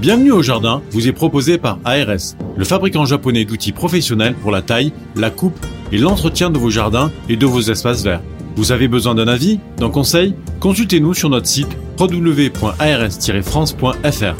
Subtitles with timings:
[0.00, 4.62] Bienvenue au jardin vous est proposé par ARS, le fabricant japonais d'outils professionnels pour la
[4.62, 5.58] taille, la coupe
[5.90, 8.22] et l'entretien de vos jardins et de vos espaces verts.
[8.54, 10.36] Vous avez besoin d'un avis, d'un conseil?
[10.60, 14.36] Consultez-nous sur notre site www.ars-france.fr.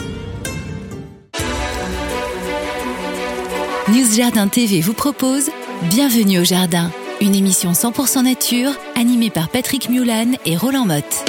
[3.90, 5.50] News Jardin TV vous propose
[5.90, 6.88] Bienvenue au Jardin,
[7.20, 11.24] une émission 100% nature animée par Patrick Mulan et Roland Motte.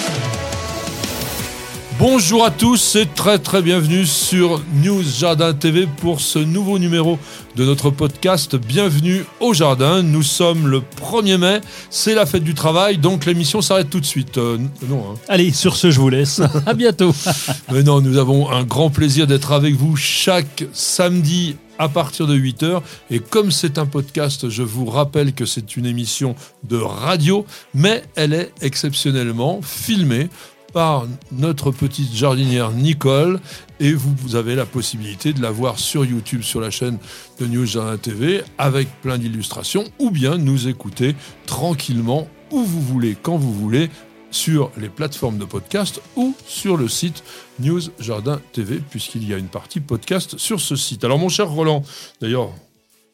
[2.00, 7.20] Bonjour à tous et très très bienvenue sur News Jardin TV pour ce nouveau numéro
[7.58, 10.02] de notre podcast Bienvenue au Jardin.
[10.02, 14.05] Nous sommes le 1er mai, c'est la fête du travail, donc l'émission s'arrête tout de
[14.05, 14.38] suite.
[14.38, 15.16] Euh, non, hein.
[15.27, 16.41] Allez, sur ce, je vous laisse.
[16.66, 17.13] à bientôt.
[17.73, 22.38] Mais non, nous avons un grand plaisir d'être avec vous chaque samedi à partir de
[22.38, 22.81] 8h.
[23.11, 28.03] Et comme c'est un podcast, je vous rappelle que c'est une émission de radio, mais
[28.16, 30.30] elle est exceptionnellement filmée
[30.72, 33.40] par notre petite jardinière Nicole
[33.80, 36.98] et vous, avez la possibilité de la voir sur YouTube sur la chaîne
[37.39, 43.16] de News Jardin TV avec plein d'illustrations ou bien nous écouter tranquillement où vous voulez,
[43.22, 43.89] quand vous voulez
[44.31, 47.23] sur les plateformes de podcast ou sur le site
[47.59, 51.04] News Jardin TV puisqu'il y a une partie podcast sur ce site.
[51.04, 51.83] Alors mon cher Roland,
[52.22, 52.52] d'ailleurs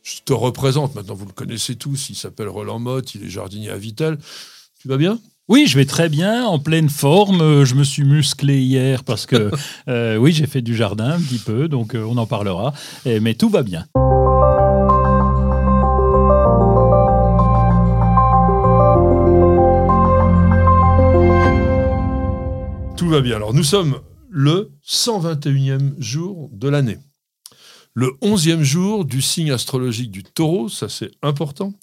[0.04, 3.70] je te représente maintenant, vous le connaissez tous, il s'appelle Roland Motte, il est jardinier
[3.70, 4.18] à Vitel.
[4.80, 5.20] Tu vas bien?
[5.48, 7.42] Oui, je vais très bien, en pleine forme.
[7.42, 9.52] Euh, Je me suis musclé hier parce que,
[9.90, 12.74] euh, oui, j'ai fait du jardin un petit peu, donc euh, on en parlera.
[13.06, 13.86] Et- mais tout va bien.
[22.98, 23.36] Tout va bien.
[23.36, 26.98] Alors, nous sommes le 121e jour de l'année.
[27.94, 31.74] Le 11e jour du signe astrologique du taureau, ça c'est important.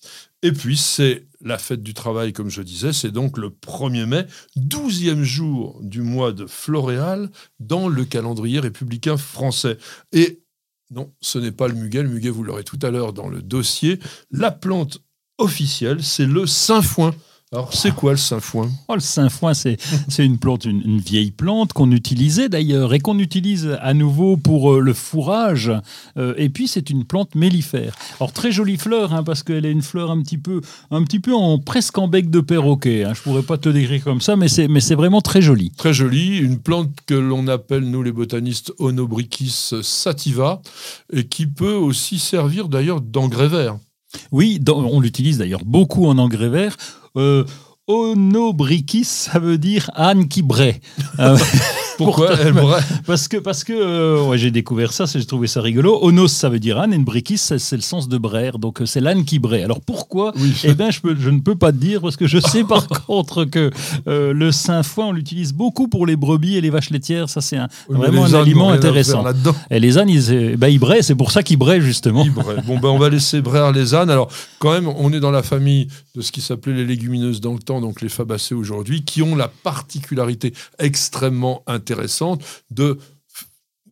[0.43, 4.27] Et puis, c'est la fête du travail, comme je disais, c'est donc le 1er mai,
[4.57, 9.79] 12e jour du mois de Floréal dans le calendrier républicain français.
[10.13, 10.43] Et
[10.91, 12.03] non, ce n'est pas le muguet.
[12.03, 13.99] Le muguet, vous l'aurez tout à l'heure dans le dossier.
[14.31, 15.03] La plante
[15.39, 17.15] officielle, c'est le sainfoin.
[17.55, 19.77] Alors, c'est quoi le sainfoin Oh, le sainfoin, c'est
[20.09, 24.39] c'est une plante, une, une vieille plante qu'on utilisait d'ailleurs et qu'on utilise à nouveau
[24.39, 25.71] pour euh, le fourrage.
[26.17, 27.95] Euh, et puis, c'est une plante mellifère.
[28.19, 31.21] Alors, très jolie fleur, hein, parce qu'elle a une fleur un petit peu, un petit
[31.21, 33.05] peu en, presque en bec de perroquet.
[33.05, 33.13] Hein.
[33.15, 35.73] Je pourrais pas te décrire comme ça, mais c'est mais c'est vraiment très joli.
[35.77, 40.63] Très jolie, une plante que l'on appelle, nous les botanistes, Onobrichis sativa,
[41.13, 43.77] et qui peut aussi servir d'ailleurs d'engrais vert.
[44.31, 46.77] Oui, dans- on l'utilise d'ailleurs beaucoup en engrais vert.
[47.17, 47.45] Euh,
[47.87, 50.81] Onobrichis, ça veut dire âne qui braie.
[51.99, 55.61] Pourquoi elle braie Parce que, parce que euh, ouais, j'ai découvert ça, j'ai trouvé ça
[55.61, 55.99] rigolo.
[56.03, 58.59] Onos, ça veut dire âne, et brikis, c'est le sens de braire.
[58.59, 59.63] Donc, euh, c'est l'âne qui braie.
[59.63, 60.53] Alors, pourquoi Oui.
[60.65, 62.87] Eh bien, je, peux- je ne peux pas te dire, parce que je sais par
[63.07, 63.71] contre que
[64.09, 67.29] euh, le sainfoin, on l'utilise beaucoup pour les brebis et les vaches laitières.
[67.29, 67.59] Ça, c'est
[67.89, 69.25] Oui, vraiment un aliment intéressant.
[69.71, 72.25] Et les ânes, ils, euh, ils braient, c'est pour ça qu'ils braient, justement.
[72.25, 72.63] Ils braient.
[72.67, 74.11] Bon, ben, on va laisser braire les ânes.
[74.11, 77.53] Alors, quand même, on est dans la famille de ce qui s'appelait les légumineuses dans
[77.53, 81.82] le temps, donc les fabacées aujourd'hui, qui ont la particularité extrêmement intéressante
[82.71, 83.45] de f-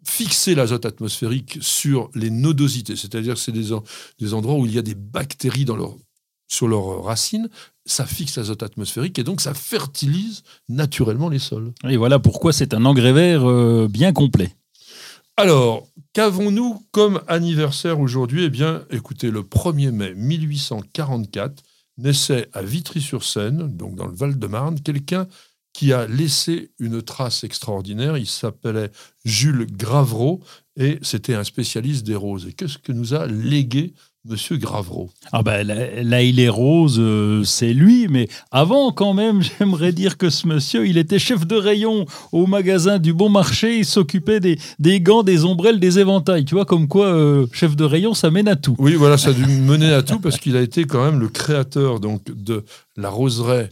[0.07, 3.83] fixer l'azote atmosphérique sur les nodosités, c'est-à-dire que c'est des, en-
[4.19, 5.95] des endroits où il y a des bactéries dans leur,
[6.49, 7.49] sur leurs racines,
[7.87, 11.73] ça fixe l'azote atmosphérique et donc ça fertilise naturellement les sols.
[11.89, 14.55] Et voilà pourquoi c'est un engrais vert euh, bien complet.
[15.37, 18.45] Alors, qu'avons-nous comme anniversaire aujourd'hui?
[18.45, 21.63] Eh bien, écoutez, le 1er mai 1844
[21.99, 25.27] naissait à Vitry-sur-Seine, donc dans le Val-de-Marne, quelqu'un
[25.73, 28.17] qui a laissé une trace extraordinaire.
[28.17, 28.91] Il s'appelait
[29.25, 30.41] Jules Gravreau
[30.77, 32.47] et c'était un spécialiste des roses.
[32.49, 33.95] Et qu'est-ce que nous a légué
[34.27, 39.15] Monsieur Gravreau Ah ben là, là, il est rose, euh, c'est lui, mais avant quand
[39.15, 43.31] même, j'aimerais dire que ce monsieur, il était chef de rayon au magasin du Bon
[43.31, 47.47] Marché, il s'occupait des, des gants, des ombrelles, des éventails, tu vois, comme quoi euh,
[47.53, 48.77] chef de rayon, ça mène à tout.
[48.79, 51.29] Oui, voilà, ça a dû mener à tout parce qu'il a été quand même le
[51.29, 52.67] créateur donc, de
[52.99, 53.71] la roseraie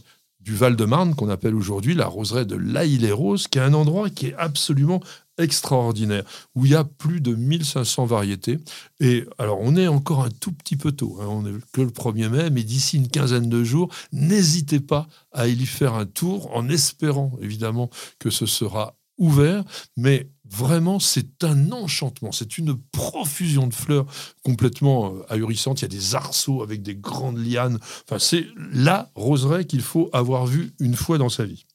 [0.49, 4.35] du Val-de-Marne, qu'on appelle aujourd'hui la roseraie de l'Aïle-et-Rose, qui est un endroit qui est
[4.35, 4.99] absolument
[5.37, 6.23] extraordinaire,
[6.55, 8.57] où il y a plus de 1500 variétés.
[8.99, 11.91] Et alors, on est encore un tout petit peu tôt, hein, on n'est que le
[11.91, 16.49] 1er mai, mais d'ici une quinzaine de jours, n'hésitez pas à y faire un tour,
[16.55, 19.63] en espérant évidemment que ce sera ouvert,
[19.97, 24.05] mais vraiment, c'est un enchantement, c'est une profusion de fleurs
[24.43, 25.81] complètement euh, ahurissante.
[25.81, 27.79] Il y a des arceaux avec des grandes lianes.
[28.05, 31.65] Enfin, c'est la roseraie qu'il faut avoir vue une fois dans sa vie.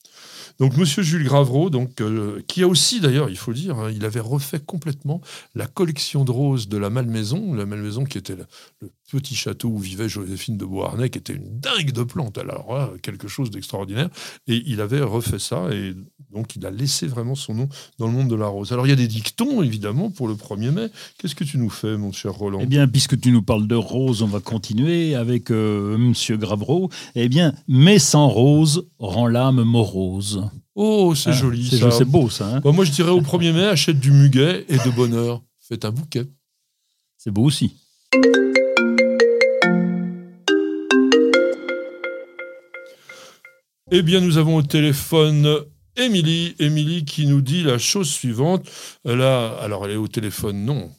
[0.60, 4.04] Donc Monsieur Jules Gravreau, donc, euh, qui a aussi d'ailleurs, il faut dire, hein, il
[4.04, 5.20] avait refait complètement
[5.54, 8.46] la collection de roses de la Malmaison, la Malmaison qui était le,
[8.80, 12.74] le petit château où vivait Joséphine de Beauharnais, qui était une dingue de plantes, alors
[12.74, 14.08] là, quelque chose d'extraordinaire.
[14.48, 15.94] Et il avait refait ça, et
[16.32, 17.68] donc il a laissé vraiment son nom
[17.98, 18.72] dans le monde de la rose.
[18.72, 20.86] Alors il y a des dictons, évidemment, pour le 1er mai.
[21.18, 22.58] Qu'est-ce que tu nous fais, mon cher Roland?
[22.62, 26.38] Eh bien, puisque tu nous parles de rose, on va continuer avec euh, Monsieur.
[27.14, 30.42] Eh bien, mais sans rose rend l'âme morose.
[30.74, 31.90] Oh, c'est Ah, joli, C'est ça.
[31.92, 32.56] c'est beau, ça.
[32.56, 35.40] hein Bah, moi, je dirais au 1er mai, achète du muguet et de bonheur.
[35.60, 36.24] Faites un bouquet.
[37.16, 37.74] c'est beau aussi.
[43.90, 45.46] Eh bien, nous avons au téléphone
[45.96, 46.54] Émilie.
[46.58, 48.66] Émilie qui nous dit la chose suivante.
[49.04, 50.90] Elle a, alors, elle est au téléphone, non.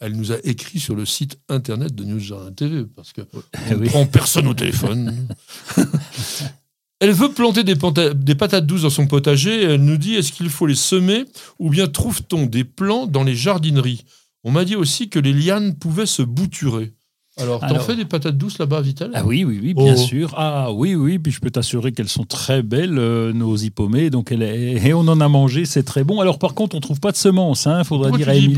[0.00, 3.22] Elle nous a écrit sur le site internet de News Jardin TV parce que
[3.70, 5.28] on ne prend personne au téléphone.
[7.02, 7.74] Elle veut planter des,
[8.14, 9.62] des patates douces dans son potager.
[9.62, 11.24] Elle nous dit est-ce qu'il faut les semer
[11.58, 14.04] ou bien trouve-t-on des plants dans les jardineries?
[14.44, 16.92] On m'a dit aussi que les lianes pouvaient se bouturer.
[17.42, 20.00] Alors, t'en fais des patates douces là-bas, Vital Ah oui, oui, oui, bien Oh.
[20.00, 20.34] sûr.
[20.36, 24.10] Ah oui, oui, puis je peux t'assurer qu'elles sont très belles, euh, nos hippomées.
[24.10, 26.20] Donc elle est- Et on en a mangé, c'est très bon.
[26.20, 27.66] Alors par contre, on trouve pas de semences.
[27.66, 28.54] Il faudra Pourquoi dire tu à Émilie.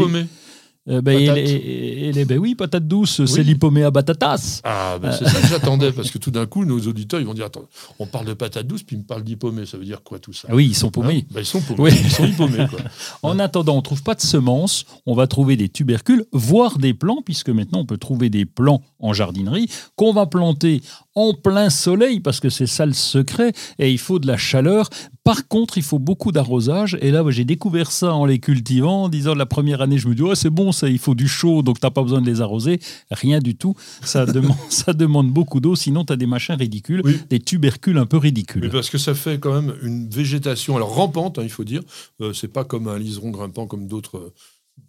[0.89, 1.37] Euh, ben, Patate.
[1.39, 3.45] et les- et les- ben oui, patate douce, c'est Oui.
[3.45, 4.61] l'hippomée à batatas.
[4.65, 7.35] Ah, ben c'est ça que j'attendais, parce que tout d'un coup, nos auditeurs, ils vont
[7.35, 7.69] dire Attends,
[8.01, 9.65] on parle de patates douces, puis ils me parlent d'hippomée.
[9.65, 10.49] Ça veut dire quoi tout ça?
[10.51, 11.25] Ah oui, ils sont paumés.
[11.25, 11.33] Hein?
[11.35, 11.79] Ben, Ils sont paumés.
[11.79, 11.93] Oui.
[12.03, 12.27] Ils sont
[12.69, 12.81] quoi.
[13.23, 17.23] En attendant, on trouve pas de semences, on va trouver des tubercules, voire des plants,
[17.25, 20.83] puisque maintenant on peut trouver des plants en jardinerie qu'on va planter
[21.15, 24.89] en plein soleil, parce que c'est ça le secret, et il faut de la chaleur.
[25.25, 29.09] Par contre, il faut beaucoup d'arrosage, et là, j'ai découvert ça en les cultivant, en
[29.09, 31.63] disant la première année, je me dis, oh, c'est bon, ça, il faut du chaud,
[31.63, 32.81] donc t'as pas besoin de les arroser.
[33.11, 33.75] Rien du tout.
[34.03, 37.19] Ça demande, ça demande beaucoup d'eau, sinon tu as des machins ridicules, Oui.
[37.29, 38.63] des tubercules un peu ridicules.
[38.63, 41.83] Mais parce que ça fait quand même une végétation, alors rampante, hein, il faut dire.
[42.21, 44.33] Euh, c'est pas comme un liseron grimpant comme d'autres euh,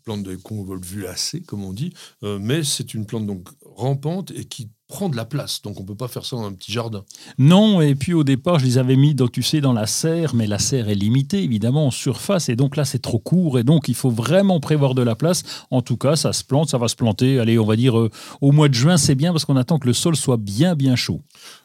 [0.05, 1.93] plantes de convolvulacées, comme on dit,
[2.23, 5.63] Euh, mais c'est une plante donc rampante et qui prend de la place.
[5.63, 7.03] Donc on peut pas faire ça dans un petit jardin.
[7.39, 10.35] Non, et puis au départ, je les avais mis, dans, tu sais, dans la serre,
[10.35, 13.63] mais la serre est limitée, évidemment, en surface, et donc là, c'est trop court, et
[13.63, 15.41] donc il faut vraiment prévoir de la place.
[15.71, 18.11] En tout cas, ça se plante, ça va se planter, allez, on va dire, euh,
[18.39, 20.95] au mois de juin, c'est bien, parce qu'on attend que le sol soit bien, bien
[20.95, 21.21] chaud.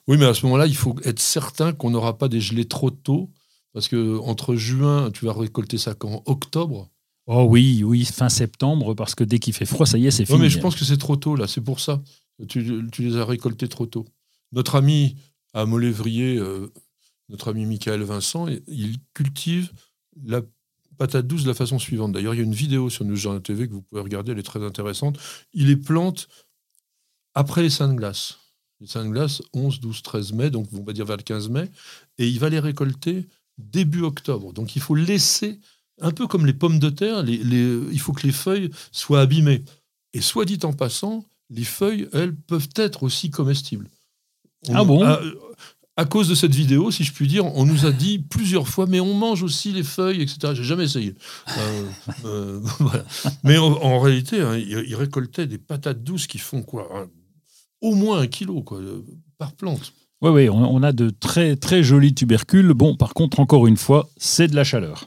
[0.06, 2.90] Oui, mais à ce moment-là, il faut être certain qu'on n'aura pas des gelées trop
[2.90, 3.28] tôt.
[3.74, 6.88] Parce que entre juin, tu vas récolter ça qu'en octobre?
[7.26, 10.24] Oh oui, oui, fin septembre, parce que dès qu'il fait froid, ça y est, c'est
[10.24, 10.38] fini.
[10.38, 11.46] mais je pense que c'est trop tôt, là.
[11.46, 12.00] C'est pour ça.
[12.46, 14.06] Tu, les as récoltés trop tôt.
[14.52, 15.16] Notre ami
[15.54, 16.72] à Molévrier, euh,
[17.28, 19.72] notre ami Michael Vincent, il cultive
[20.24, 20.42] la
[20.98, 22.12] patate douce de la façon suivante.
[22.12, 24.38] D'ailleurs, il y a une vidéo sur News Journal TV que vous pouvez regarder, elle
[24.38, 25.18] est très intéressante.
[25.52, 26.28] Il les plante
[27.34, 28.38] après les seins de glace.
[28.80, 31.48] Les seins de glace, 11, 12, 13 mai, donc on va dire vers le 15
[31.48, 31.70] mai,
[32.18, 33.26] et il va les récolter
[33.58, 34.52] début octobre.
[34.52, 35.58] Donc il faut laisser,
[36.00, 39.64] un peu comme les pommes de terre, il faut que les feuilles soient abîmées.
[40.12, 43.88] Et soit dit en passant, les feuilles, elles, peuvent être aussi comestibles.
[44.68, 45.02] On- Ah bon?
[45.04, 45.20] à,
[45.96, 48.86] à cause de cette vidéo, si je puis dire, on nous a dit plusieurs fois,
[48.86, 50.52] mais on mange aussi les feuilles, etc.
[50.54, 51.14] J'ai jamais essayé.
[51.58, 51.84] Euh,
[52.24, 53.04] euh, voilà.
[53.44, 56.88] Mais en, en réalité, hein, ils, ils récoltaient des patates douces qui font quoi?
[56.94, 57.08] Un-
[57.80, 59.02] Au moins un kilo quoi, euh,
[59.38, 59.92] par plante.
[60.20, 62.72] Oui, oui, on, on a de très, très jolis tubercules.
[62.74, 65.06] Bon, par contre, encore une fois, c'est de la chaleur.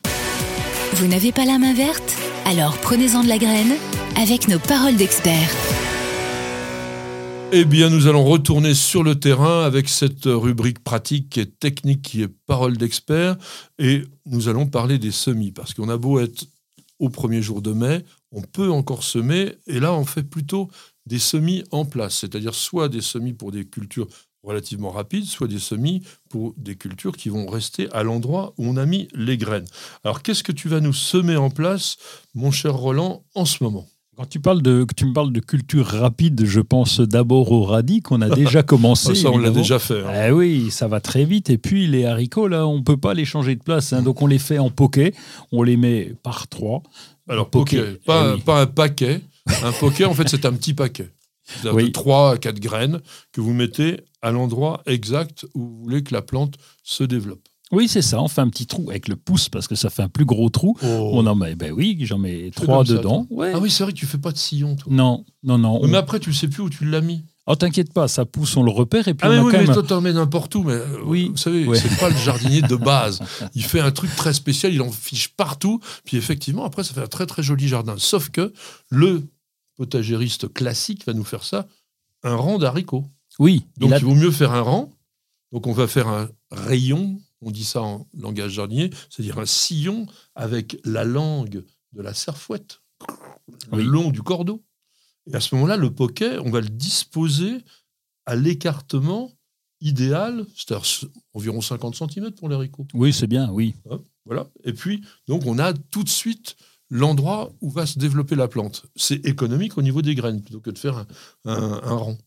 [0.96, 2.16] Vous n'avez pas la main verte?
[2.46, 3.74] Alors prenez-en de la graine
[4.18, 5.52] avec nos paroles d'experts.
[7.53, 12.21] Eh bien, nous allons retourner sur le terrain avec cette rubrique pratique et technique qui
[12.21, 13.36] est parole d'expert.
[13.77, 16.45] Et nous allons parler des semis, parce qu'on a beau être
[17.00, 19.56] au premier jour de mai, on peut encore semer.
[19.68, 20.69] Et là, on fait plutôt
[21.06, 24.07] des semis en place, c'est-à-dire soit des semis pour des cultures
[24.44, 28.78] relativement rapides, soit des semis pour des cultures qui vont rester à l'endroit où on
[28.78, 29.68] a mis les graines.
[30.06, 31.97] Alors, qu'est-ce que tu vas nous semer en place,
[32.33, 33.90] mon cher Roland, en ce moment?
[34.21, 37.63] Quand tu, parles de, que tu me parles de culture rapide, je pense d'abord au
[37.63, 39.16] radis qu'on a déjà commencé.
[39.16, 40.01] Ça, on l'a déjà fait.
[40.01, 40.11] hein.
[40.13, 41.49] Ah oui, ça va très vite.
[41.49, 43.94] Et puis les haricots, là, on peut pas les changer de place.
[43.94, 44.04] hein.
[44.04, 45.16] Donc on les fait en poquet.
[45.51, 46.83] On les met par trois.
[47.28, 48.42] Alors, pas, eh oui.
[48.45, 49.21] pas un paquet.
[49.63, 51.09] Un poké, en fait, c'est un petit paquet.
[51.44, 51.85] C'est-à-dire Oui.
[51.85, 53.01] de 3 à 4 graines
[53.31, 57.42] que vous mettez à l'endroit exact où vous voulez que la plante se développe.
[57.71, 58.21] Oui, c'est ça.
[58.21, 60.49] On fait un petit trou avec le pouce parce que ça fait un plus gros
[60.49, 60.78] trou.
[60.81, 63.28] On en met, ben oui, j'en mets trois ça, dedans.
[63.30, 63.51] Ouais.
[63.56, 64.92] Ah oui, c'est vrai que tu fais pas de sillon, toi.
[64.94, 65.80] Non, non, non.
[65.87, 67.21] Mais on- après, tu sais plus où tu l'as mis.
[67.47, 69.07] Oh, t'inquiète pas, ça pousse, on le repère.
[69.07, 69.73] Et puis Ah, on mais a oui, quand mais même.
[69.73, 70.63] toi, t'en mets n'importe où.
[70.63, 71.30] Mais euh, Oui.
[71.30, 71.78] vous savez, Ouais.
[71.80, 73.19] c'est pas le jardinier de base.
[73.56, 75.80] Il fait un truc très spécial, il en fiche partout.
[76.06, 77.95] Puis effectivement, après, ça fait un très très joli jardin.
[77.97, 78.54] Sauf que
[78.90, 79.23] le
[79.75, 81.68] potagériste classique va nous faire ça
[82.23, 83.06] un rang d'haricots.
[83.40, 84.92] Oui, Donc il a- il vaut mieux faire un rang.
[85.51, 90.06] Donc on va faire un rayon on dit ça en langage jardinier, c'est-à-dire un sillon
[90.36, 92.81] avec la langue de la serfouette,
[93.71, 94.64] le long du cordeau.
[95.28, 97.57] Et à ce moment-là, le poquet, on va le disposer
[98.26, 99.31] à l'écartement
[99.81, 102.88] idéal, c'est-à-dire environ 50 cm pour les haricots.
[102.94, 103.76] Oui, c'est bien, oui.
[104.26, 104.48] Voilà.
[104.64, 106.56] Et puis, donc, on a tout de suite
[106.90, 108.86] l'endroit où va se développer la plante.
[108.95, 111.06] C'est économique au niveau des graines plutôt que de faire
[111.45, 112.18] un rond.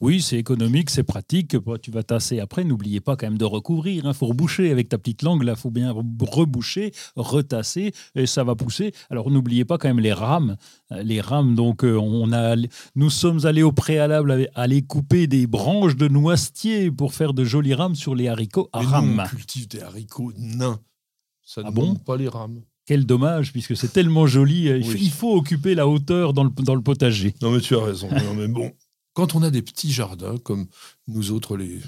[0.00, 1.56] Oui, c'est économique, c'est pratique.
[1.82, 2.64] Tu vas tasser après.
[2.64, 4.04] N'oubliez pas quand même de recouvrir.
[4.04, 4.12] Il hein.
[4.12, 5.42] faut reboucher avec ta petite langue.
[5.42, 8.92] Là, il faut bien reboucher, retasser et ça va pousser.
[9.10, 10.56] Alors, n'oubliez pas quand même les rames.
[10.92, 12.56] Euh, les rames, donc, euh, on a,
[12.94, 17.74] nous sommes allés au préalable aller couper des branches de noisetier pour faire de jolies
[17.74, 19.20] rames sur les haricots à rames.
[19.24, 20.80] on cultive des haricots nains.
[21.42, 22.60] Ça ah ne bon pas les rames.
[22.86, 24.68] Quel dommage, puisque c'est tellement joli.
[24.68, 27.34] Il faut occuper la hauteur dans le, dans le potager.
[27.42, 28.08] Non, mais tu as raison.
[28.08, 28.70] non, mais bon,
[29.16, 30.66] quand on a des petits jardins, comme
[31.08, 31.80] nous autres, les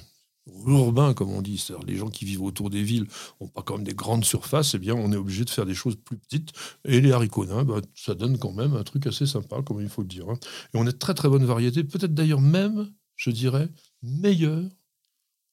[0.67, 3.07] urbains, comme on dit, c'est-à-dire les gens qui vivent autour des villes
[3.39, 5.75] n'ont pas quand même des grandes surfaces, eh bien, on est obligé de faire des
[5.75, 6.53] choses plus petites.
[6.87, 9.91] Et les haricots nains, bah, ça donne quand même un truc assez sympa, comme il
[9.91, 10.27] faut le dire.
[10.31, 10.39] Hein.
[10.73, 13.69] Et on a très très bonne variété, peut-être d'ailleurs même, je dirais,
[14.03, 14.65] meilleur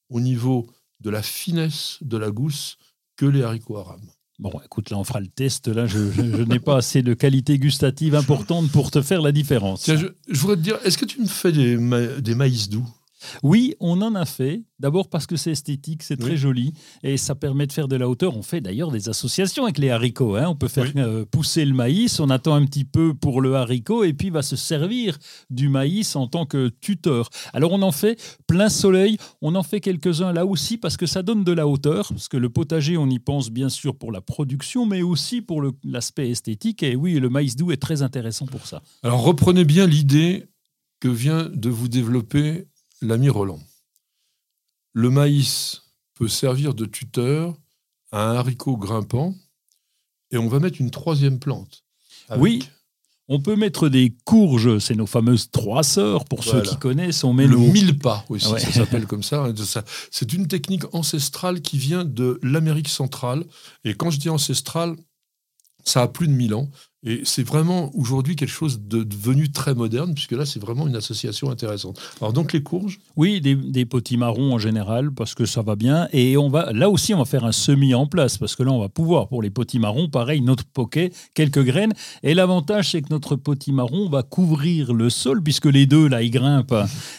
[0.10, 0.68] au niveau
[1.02, 2.78] de la finesse de la gousse
[3.18, 3.98] que les haricots à
[4.38, 5.70] Bon, écoute, là, on fera le test.
[5.70, 5.98] Là, je,
[6.44, 9.90] n'ai pas assez de qualité gustative importante pour te faire la différence.
[9.90, 11.78] je, voudrais te dire, est-ce que tu me fais des,
[12.20, 12.86] des maïs doux?
[13.44, 14.64] Oui, on en a fait.
[14.78, 18.10] D'abord parce que c'est esthétique, c'est très joli et ça permet de faire de la
[18.10, 18.36] hauteur.
[18.36, 20.36] On fait d'ailleurs des associations avec les haricots.
[20.36, 20.48] Hein.
[20.50, 24.04] On peut faire euh, pousser le maïs, on attend un petit peu pour le haricot
[24.04, 25.18] et puis va se servir
[25.50, 27.30] du maïs en tant que tuteur.
[27.54, 31.24] Alors on en fait plein soleil, on en fait quelques-uns là aussi parce que ça
[31.24, 32.10] donne de la hauteur.
[32.10, 35.64] Parce que le potager, on y pense bien sûr pour la production, mais aussi pour
[35.84, 36.84] l'aspect esthétique.
[36.84, 38.82] Et oui, le maïs doux est très intéressant pour ça.
[39.04, 40.48] Alors reprenez bien l'idée
[41.00, 42.68] que vient de vous développer
[43.08, 43.62] l'ami Roland.
[44.94, 45.82] Le maïs
[46.14, 47.56] peut servir de tuteur
[48.12, 49.36] à un haricot grimpant
[50.32, 51.84] et on va mettre une troisième plante.
[52.38, 52.68] Oui,
[53.28, 57.24] on peut mettre des courges, c'est nos fameuses trois sœurs, pour ceux qui connaissent.
[57.24, 59.48] On met le mille pas aussi, ça s'appelle comme ça.
[60.12, 63.44] C'est une technique ancestrale qui vient de l'Amérique centrale.
[63.84, 64.96] Et quand je dis ancestrale,
[65.84, 66.70] ça a plus de mille ans.
[67.06, 70.96] Et c'est vraiment aujourd'hui quelque chose de devenu très moderne, puisque là, c'est vraiment une
[70.96, 72.02] association intéressante.
[72.20, 73.00] Alors donc les courges?
[73.16, 76.08] Oui, des, des potimarrons en général, parce que ça va bien.
[76.14, 78.72] Et on va, là aussi, on va faire un semis en place, parce que là,
[78.72, 81.94] on va pouvoir, pour les potimarrons, pareil, notre poquet, quelques graines.
[82.24, 86.32] Et l'avantage, c'est que notre potimarron va couvrir le sol, puisque les deux, là, ils
[86.32, 86.74] grimpent.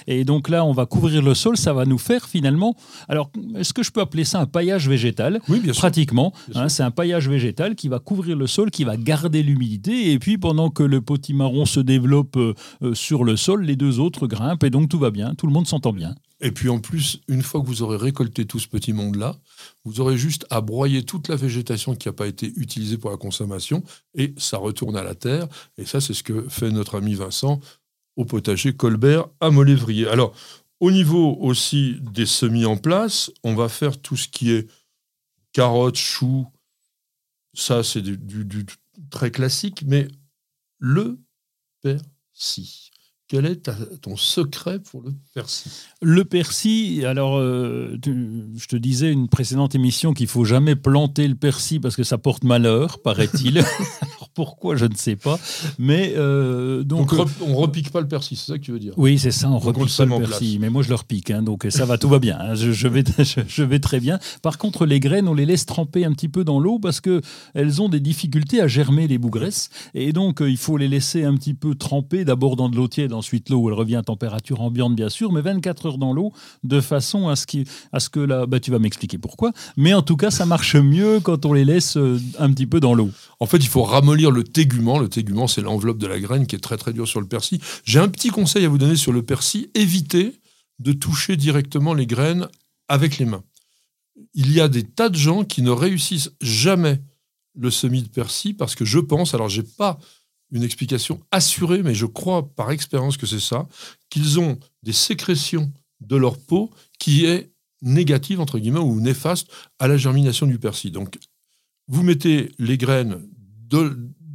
[0.08, 2.74] Et donc là, on va couvrir le sol, ça va nous faire finalement...
[3.08, 5.40] Alors, est-ce que je peux appeler ça un paillage végétal?
[5.48, 5.82] Oui, bien sûr.
[5.82, 6.32] Pratiquement.
[6.56, 10.18] Hein, c'est un paillage végétal qui va couvrir le sol, qui va garder l'humidité et
[10.18, 12.54] puis, pendant que le potimarron se développe euh,
[12.94, 14.64] sur le sol, les deux autres grimpent.
[14.64, 15.34] Et donc, tout va bien.
[15.34, 16.14] Tout le monde s'entend bien.
[16.40, 19.36] Et puis, en plus, une fois que vous aurez récolté tout ce petit monde-là,
[19.84, 23.16] vous aurez juste à broyer toute la végétation qui n'a pas été utilisée pour la
[23.16, 23.82] consommation.
[24.14, 25.46] Et ça retourne à la terre.
[25.78, 27.60] Et ça, c'est ce que fait notre ami Vincent
[28.16, 30.08] au potager Colbert à Molévrier.
[30.08, 30.34] Alors,
[30.80, 34.68] au niveau aussi des semis en place, on va faire tout ce qui est
[35.52, 36.46] carottes, choux.
[37.54, 38.66] Ça, c'est du, du,
[39.10, 40.08] très classique, mais
[40.78, 41.18] le
[41.82, 42.90] persil.
[43.28, 43.70] Quel est
[44.02, 50.14] ton secret pour le persil Le persil, alors euh, je te disais une précédente émission
[50.14, 53.64] qu'il faut jamais planter le persil parce que ça porte malheur, paraît-il.
[54.36, 55.40] pourquoi, je ne sais pas.
[55.78, 58.92] Mais euh, donc, donc on repique pas le persil, c'est ça que tu veux dire?
[58.98, 60.60] Oui, c'est ça, on repique pas le persil.
[60.60, 62.36] Mais moi, je le repique, hein, donc ça va, tout va bien.
[62.38, 63.02] Hein, je, vais,
[63.48, 64.18] je, vais très bien.
[64.42, 67.22] Par contre, les graines, on les laisse tremper un petit peu dans l'eau parce que
[67.54, 71.24] elles ont des difficultés à germer les bougresses, et donc euh, il faut les laisser
[71.24, 74.60] un petit peu tremper, d'abord dans de l'eau tiède, ensuite l'eau, elle revient à température
[74.60, 78.10] ambiante bien sûr, mais 24 heures dans l'eau, de façon à ce, qui, à ce
[78.10, 79.52] que là, bah, tu vas m'expliquer pourquoi.
[79.78, 82.80] Mais en tout cas, ça marche mieux quand on les laisse euh, un petit peu
[82.80, 83.08] dans l'eau.
[83.40, 84.98] En fait, il faut ramollir le tégument.
[84.98, 87.60] Le tégument, c'est l'enveloppe de la graine qui est très très dure sur le persil.
[87.84, 89.70] J'ai un petit conseil à vous donner sur le persil.
[89.74, 90.40] Évitez
[90.78, 92.48] de toucher directement les graines
[92.88, 93.44] avec les mains.
[94.34, 97.00] Il y a des tas de gens qui ne réussissent jamais
[97.54, 99.98] le semis de persil parce que je pense, alors j'ai pas
[100.52, 103.66] une explication assurée, mais je crois par expérience que c'est ça,
[104.10, 107.50] qu'ils ont des sécrétions de leur peau qui est
[107.82, 110.92] négative, entre guillemets, ou néfaste à la germination du persil.
[110.92, 111.18] Donc,
[111.88, 113.28] vous mettez les graines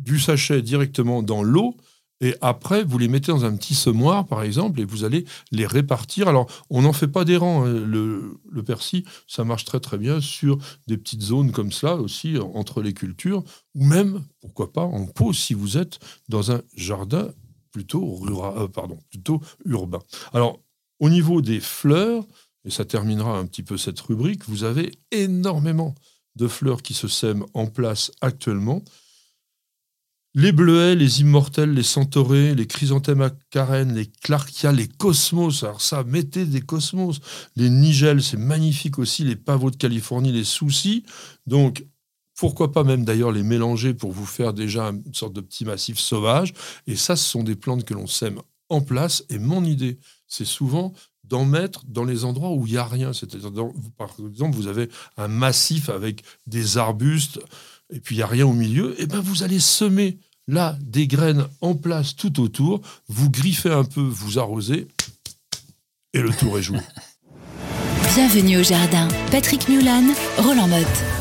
[0.01, 1.77] du sachet directement dans l'eau.
[2.24, 5.65] Et après, vous les mettez dans un petit semoir, par exemple, et vous allez les
[5.65, 6.27] répartir.
[6.27, 7.65] Alors, on n'en fait pas des rangs.
[7.65, 7.74] Hein.
[7.74, 12.84] Le, persil, ça marche très très bien sur des petites zones comme ça aussi, entre
[12.84, 13.43] les cultures,
[13.74, 15.98] ou même, pourquoi pas, en pot si vous êtes
[16.29, 17.31] dans un jardin
[17.72, 20.00] plutôt, rural, euh, pardon, plutôt urbain.
[20.31, 20.60] Alors,
[21.00, 22.24] au niveau des fleurs,
[22.65, 25.96] et ça terminera un petit peu cette rubrique, vous avez énormément
[26.36, 28.84] de fleurs qui se sèment en place actuellement.
[30.33, 35.63] Les bleuets, les immortels, les centaurés, les chrysanthèmes à carène, les clarkia, les cosmos.
[35.63, 37.19] Alors ça, mettez des cosmos.
[37.57, 39.25] Les nigelles, c'est magnifique aussi.
[39.25, 41.03] Les pavots de Californie, les soucis.
[41.47, 41.85] Donc,
[42.38, 46.00] pourquoi pas même d'ailleurs les mélanger pour vous faire déjà une sorte de petit massif
[46.00, 46.53] sauvage.
[46.88, 49.25] Et ça, ce sont des plantes que l'on sème en place.
[49.29, 50.93] Et mon idée, c'est souvent
[51.25, 53.11] d'en mettre dans les endroits où il n'y a rien.
[53.11, 53.51] C'est-à-dire,
[53.97, 57.39] par exemple, vous avez un massif avec des arbustes
[57.91, 59.00] et puis il n'y a rien au milieu.
[59.00, 60.17] Et ben vous allez semer
[60.48, 62.81] là des graines en place tout autour.
[63.07, 64.88] Vous griffez un peu, vous arrosez
[66.13, 66.79] et le tour est joué.
[68.15, 69.07] Bienvenue au jardin.
[69.31, 70.03] Patrick Mulan,
[70.38, 71.21] Roland Motte.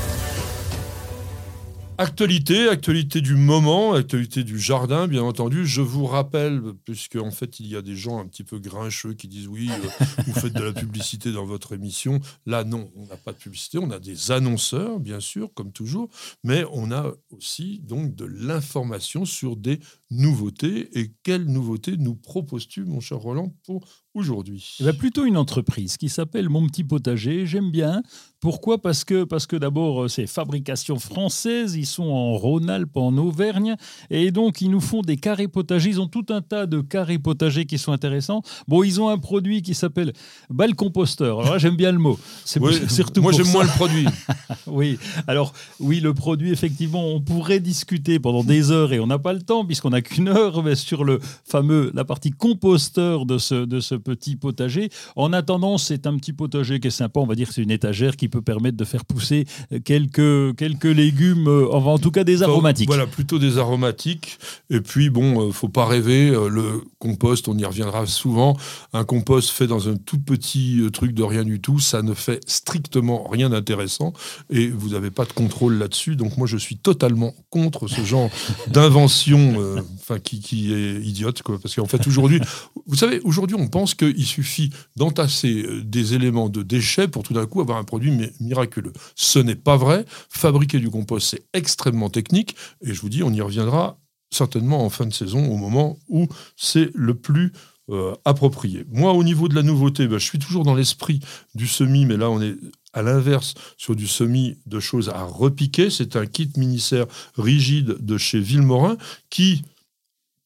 [2.01, 5.67] Actualité, actualité du moment, actualité du jardin, bien entendu.
[5.67, 9.13] Je vous rappelle, puisque en fait il y a des gens un petit peu grincheux
[9.13, 12.19] qui disent oui, euh, vous faites de la publicité dans votre émission.
[12.47, 16.09] Là, non, on n'a pas de publicité, on a des annonceurs, bien sûr, comme toujours,
[16.43, 19.79] mais on a aussi donc de l'information sur des
[20.11, 20.89] nouveautés.
[20.99, 25.97] Et quelles nouveautés nous proposes-tu, mon cher Roland, pour aujourd'hui eh ben, Plutôt une entreprise
[25.97, 27.47] qui s'appelle Mon Petit Potager.
[27.47, 28.03] J'aime bien.
[28.41, 28.81] Pourquoi?
[28.81, 31.77] Parce que, parce que d'abord, euh, c'est fabrication française.
[31.77, 33.77] Ils sont en Rhône-Alpes, en Auvergne.
[34.09, 35.91] Et donc, ils nous font des carrés potagers.
[35.91, 38.43] Ils ont tout un tas de carrés potagers qui sont intéressants.
[38.67, 40.13] Bon, ils ont un produit qui s'appelle
[40.49, 41.41] Bal Composteur.
[41.41, 42.19] Alors là, j'aime bien le mot.
[42.45, 44.07] C'est surtout moi, j'aime moins le produit.
[44.67, 44.99] oui.
[45.27, 49.35] Alors, oui, le produit, effectivement, on pourrait discuter pendant des heures et on n'a pas
[49.35, 53.67] le temps puisqu'on n'a qu'une heure mais sur le fameux, la partie composteur de ce,
[53.67, 54.91] de ce petit potager.
[55.17, 57.21] En attendant, c'est un petit potager qui est sympa.
[57.21, 59.47] On va dire que c'est une étagère qui peut permettre de faire pousser
[59.85, 62.89] quelques, quelques légumes, euh, enfin, en tout cas des aromatiques.
[62.89, 64.39] Voilà, plutôt des aromatiques.
[64.69, 66.31] Et puis, bon, euh, faut pas rêver.
[66.31, 68.57] Euh, le compost, on y reviendra souvent.
[68.93, 72.41] Un compost fait dans un tout petit truc de rien du tout, ça ne fait
[72.47, 74.13] strictement rien d'intéressant.
[74.51, 76.17] Et vous n'avez pas de contrôle là-dessus.
[76.17, 78.31] Donc, moi, je suis totalement contre ce genre
[78.69, 79.57] d'invention
[80.01, 81.43] enfin, qui, qui, est idiote.
[81.43, 81.59] Quoi.
[81.61, 82.41] Parce qu'en fait, aujourd'hui,
[82.87, 87.47] vous savez, aujourd'hui, on pense qu'il suffit d'entasser des éléments de déchets pour tout d'un
[87.47, 88.93] coup avoir un produit miraculeux.
[89.15, 90.05] Ce n'est pas vrai.
[90.29, 92.57] Fabriquer du compost, c'est extrêmement technique.
[92.83, 93.99] Et je vous dis, on y reviendra
[94.31, 97.53] certainement en fin de saison, au moment où c'est le plus
[97.91, 98.85] euh, approprié.
[98.91, 101.21] Moi, au niveau de la nouveauté, ben, je suis toujours dans l'esprit
[101.55, 102.55] du semi, mais là, on est
[102.93, 105.91] à l'inverse sur du semi de choses à repiquer.
[105.91, 108.97] C'est un kit mini-serre rigide de chez Villemorin
[109.29, 109.63] qui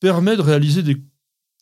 [0.00, 1.02] permet de réaliser des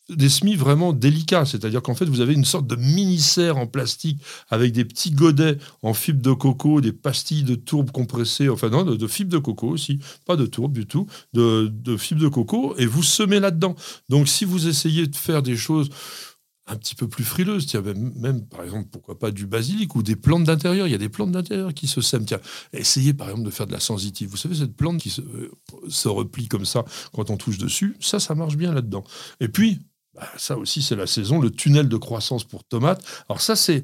[0.09, 4.21] des semis vraiment délicats, c'est-à-dire qu'en fait vous avez une sorte de mini-serre en plastique
[4.49, 8.83] avec des petits godets en fibre de coco, des pastilles de tourbe compressées, enfin non,
[8.83, 12.75] de, fibre de coco aussi, pas de tourbe du tout, de, de fibre de coco,
[12.77, 13.75] et vous semez là-dedans.
[14.09, 15.89] Donc si vous essayez de faire des choses
[16.67, 20.03] un petit peu plus frileuses, tiens, même, même, par exemple, pourquoi pas du basilic ou
[20.03, 20.87] des plantes d'intérieur.
[20.87, 22.25] Il y a des plantes d'intérieur qui se sèment.
[22.25, 22.39] Tiens,
[22.71, 24.29] essayez par exemple de faire de la sensitive.
[24.29, 25.51] Vous savez, cette plante qui se, euh,
[25.89, 29.03] se replie comme ça quand on touche dessus, ça, ça marche bien là-dedans.
[29.41, 29.81] Et puis,
[30.13, 33.03] bah, ça aussi, c'est la saison, le tunnel de croissance pour tomates.
[33.29, 33.83] Alors ça, c'est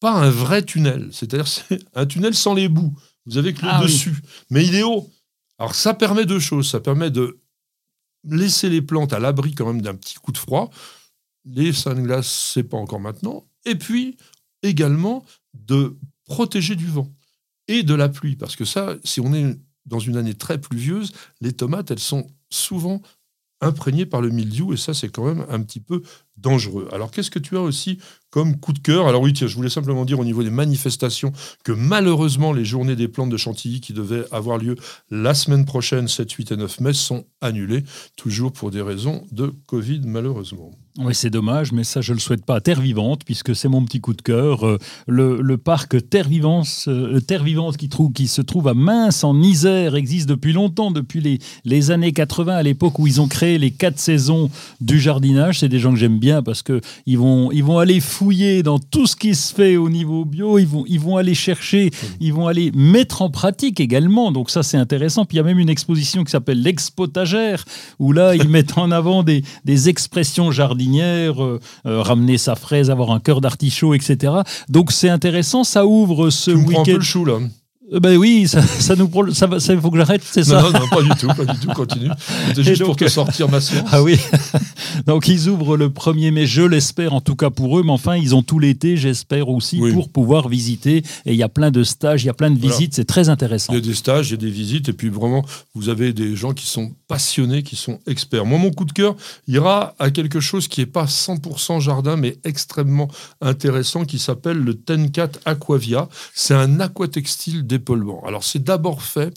[0.00, 2.94] pas un vrai tunnel, c'est-à-dire c'est un tunnel sans les bouts.
[3.26, 4.16] Vous avez que le ah dessus,
[4.50, 5.10] mais il est haut.
[5.58, 6.70] Alors ça permet deux choses.
[6.70, 7.40] Ça permet de
[8.24, 10.70] laisser les plantes à l'abri quand même d'un petit coup de froid.
[11.44, 13.46] Les sunglasses, c'est pas encore maintenant.
[13.64, 14.16] Et puis
[14.62, 17.12] également de protéger du vent
[17.66, 21.12] et de la pluie, parce que ça, si on est dans une année très pluvieuse,
[21.40, 23.02] les tomates, elles sont souvent
[23.60, 26.02] imprégné par le mildiou, et ça, c'est quand même un petit peu
[26.92, 27.98] Alors, qu'est-ce que tu as aussi
[28.30, 29.08] comme coup de cœur?
[29.08, 31.32] Alors oui, tiens, je voulais simplement dire au niveau des manifestations
[31.64, 34.76] que malheureusement, les journées des plantes de Chantilly qui devaient avoir lieu
[35.10, 37.84] la semaine prochaine, 7, 8 et 9 mai, sont annulées,
[38.16, 40.70] toujours pour des raisons de Covid, malheureusement.
[41.00, 43.84] Oui, c'est dommage, mais ça, je ne le souhaite pas Terre Vivante, puisque c'est mon
[43.84, 44.66] petit coup de cœur.
[44.66, 49.94] Euh, le, parc Terre Vivante, euh, Terre Vivante qui, se trouve à Mince, en Isère,
[49.94, 53.70] existe depuis longtemps, depuis les, les années 80, à l'époque où ils ont créé les
[53.70, 55.60] quatre saisons du jardinage.
[55.60, 59.06] C'est des gens que j'aime bien parce qu'ils vont, ils vont aller fouiller dans tout
[59.06, 62.46] ce qui se fait au niveau bio, ils vont, ils vont aller chercher, ils vont
[62.46, 64.32] aller mettre en pratique également.
[64.32, 65.24] Donc ça, c'est intéressant.
[65.24, 67.64] Puis il y a même une exposition qui s'appelle l'Expotagère,
[67.98, 72.90] où là, ils mettent en avant des, des expressions jardinières euh, euh, ramener sa fraise,
[72.90, 74.32] avoir un cœur d'artichaut, etc.
[74.68, 76.84] Donc c'est intéressant, ça ouvre ce week-end.
[76.86, 77.38] le chou là.
[77.92, 80.60] Euh, Ben oui, ça, ça nous prol- ça, ça, il faut que j'arrête, c'est ça
[80.62, 82.10] Non, non, non, pas du tout, pas du tout, continue.
[82.48, 83.88] C'était juste donc, pour te sortir ma science.
[83.92, 84.18] Ah oui.
[85.06, 88.16] Donc ils ouvrent le 1er mai, je l'espère en tout cas pour eux, mais enfin
[88.16, 89.92] ils ont tout l'été, j'espère aussi, Oui.
[89.92, 90.98] pour pouvoir visiter.
[91.24, 92.74] Et il y a plein de stages, il y a plein de Voilà.
[92.76, 93.72] visites, c'est très intéressant.
[93.72, 96.12] Il y a des stages, il y a des visites, et puis vraiment, vous avez
[96.12, 98.44] des gens qui sont passionnés, qui sont experts.
[98.44, 102.36] Moi, mon coup de cœur ira à quelque chose qui n'est pas 100% jardin, mais
[102.44, 103.08] extrêmement
[103.40, 106.08] intéressant, qui s'appelle le Tencat Aquavia.
[106.34, 108.22] C'est un aquatextile d'épaulement.
[108.26, 109.34] Alors, c'est d'abord fait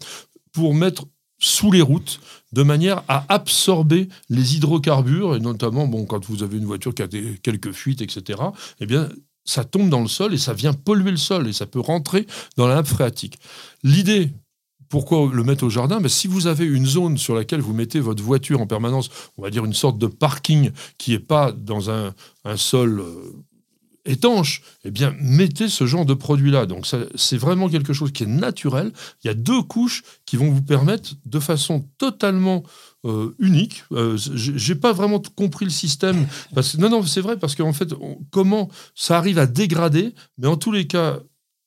[0.52, 1.06] pour mettre
[1.42, 2.20] sous les routes,
[2.54, 7.02] de manière à absorber les hydrocarbures, et notamment, bon, quand vous avez une voiture qui
[7.02, 8.40] a des, quelques fuites, etc.,
[8.80, 9.10] eh bien,
[9.44, 12.28] ça tombe dans le sol et ça vient polluer le sol et ça peut rentrer
[12.58, 13.40] dans la nappe phréatique.
[13.82, 14.30] L'idée,
[14.88, 16.00] pourquoi le mettre au jardin?
[16.00, 19.42] Ben, Si vous avez une zone sur laquelle vous mettez votre voiture en permanence, on
[19.42, 23.34] va dire une sorte de parking qui n'est pas dans un, un sol euh,
[24.06, 26.66] étanche, eh bien, mettez ce genre de produit-là.
[26.66, 28.92] Donc, c'est vraiment quelque chose qui est naturel.
[29.24, 32.64] Il y a deux couches qui vont vous permettre, de façon totalement
[33.06, 36.28] euh, unique, euh, j'ai pas vraiment compris le système.
[36.78, 37.94] Non, non, c'est vrai, parce qu'en fait,
[38.30, 41.20] comment ça arrive à dégrader, mais en tous les cas,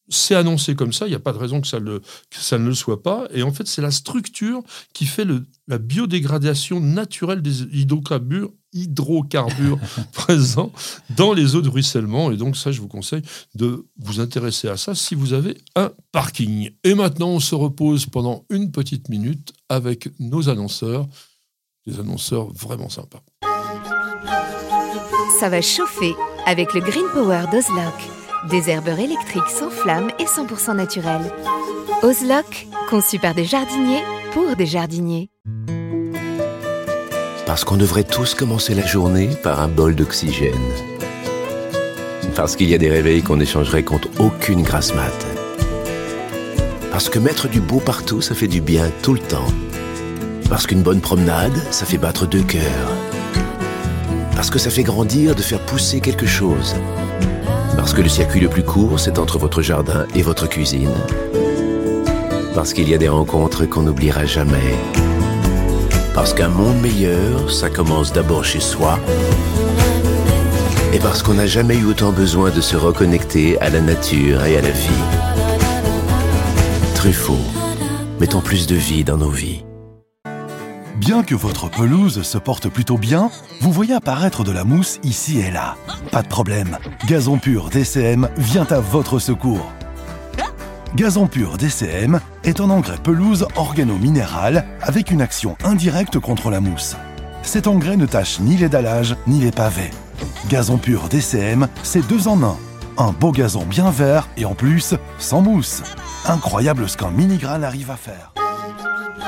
[0.09, 3.03] c'est annoncé comme ça, il n'y a pas de raison que ça, ne le soit
[3.03, 3.27] pas.
[3.33, 5.27] Et en fait, c'est la structure qui fait
[5.67, 9.79] la biodégradation naturelle des hydrocarbures, hydrocarbures
[10.13, 10.73] présents
[11.17, 12.31] dans les eaux de ruissellement.
[12.31, 13.23] Et donc, ça, je vous conseille
[13.55, 16.71] de vous intéresser à ça si vous avez un parking.
[16.83, 21.07] Et maintenant, on se repose pendant une petite minute avec nos annonceurs,
[21.87, 23.23] des annonceurs vraiment sympas.
[25.41, 26.15] Ça va chauffer
[26.47, 27.95] avec le Green Power d'Ozlock.
[28.51, 31.33] Des herbeurs électriques sans flamme et 100% naturels.
[32.03, 35.31] Ozlock, conçu par des jardiniers pour des jardiniers.
[37.47, 40.55] Parce qu'on devrait tous commencer la journée par un bol d'oxygène.
[42.35, 45.27] Parce qu'il y a des réveils qu'on échangerait contre aucune grasse mat.
[46.91, 49.53] Parce que mettre du beau partout, ça fait du bien tout le temps.
[50.49, 52.91] Parce qu'une bonne promenade, ça fait battre deux cœurs.
[54.35, 56.75] Parce que ça fait grandir de faire pousser quelque chose.
[57.77, 60.95] Parce que le circuit le plus court, c'est entre votre jardin et votre cuisine.
[62.55, 65.04] Parce qu'il y a des rencontres qu'on n'oubliera jamais.
[66.15, 69.01] Parce qu'un monde meilleur, ça commence d'abord chez soi.
[70.93, 74.57] Et parce qu'on n'a jamais eu autant besoin de se reconnecter à la nature et
[74.57, 75.05] à la vie.
[76.95, 77.45] Truffaut,
[78.21, 79.65] mettons plus de vie dans nos vies.
[80.97, 83.29] Bien que votre pelouse se porte plutôt bien,
[83.61, 85.75] vous voyez apparaître de la mousse ici et là.
[86.13, 89.73] Pas de problème, Gazon Pur DCM vient à votre secours.
[90.97, 96.95] Gazon Pur DCM est un engrais pelouse organo-minéral avec une action indirecte contre la mousse.
[97.43, 99.91] Cet engrais ne tâche ni les dallages ni les pavés.
[100.49, 102.57] Gazon Pur DCM, c'est deux en un.
[102.97, 105.83] Un beau gazon bien vert et en plus, sans mousse.
[106.27, 108.33] Incroyable ce qu'un mini-grain arrive à faire.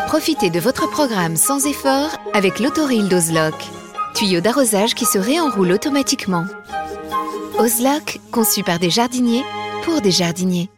[0.06, 3.56] Profitez de votre programme sans effort avec l'autoril d'Ozlock.
[4.14, 6.44] Tuyau d'arrosage qui se réenroule automatiquement.
[7.58, 9.42] Ozlock, conçu par des jardiniers
[9.82, 10.70] pour des jardiniers.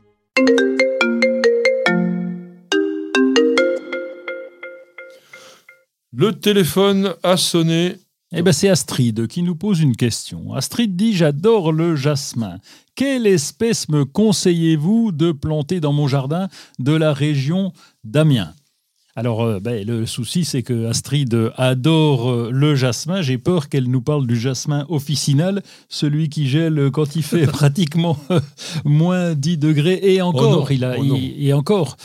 [6.18, 7.96] Le téléphone a sonné.
[8.33, 10.53] Eh ben, c'est Astrid qui nous pose une question.
[10.53, 12.59] Astrid dit J'adore le jasmin.
[12.94, 16.48] Quelle espèce me conseillez-vous de planter dans mon jardin
[16.79, 17.72] de la région
[18.05, 18.53] d'Amiens?
[19.18, 23.20] Alors, euh, ben, le souci, c'est que Astrid adore euh, le jasmin.
[23.20, 28.16] J'ai peur qu'elle nous parle du jasmin officinal, celui qui gèle quand il fait pratiquement
[28.31, 28.38] euh,
[28.85, 29.98] moins 10 degrés.
[30.02, 31.96] Et encore, non, il a, oh il- et encore,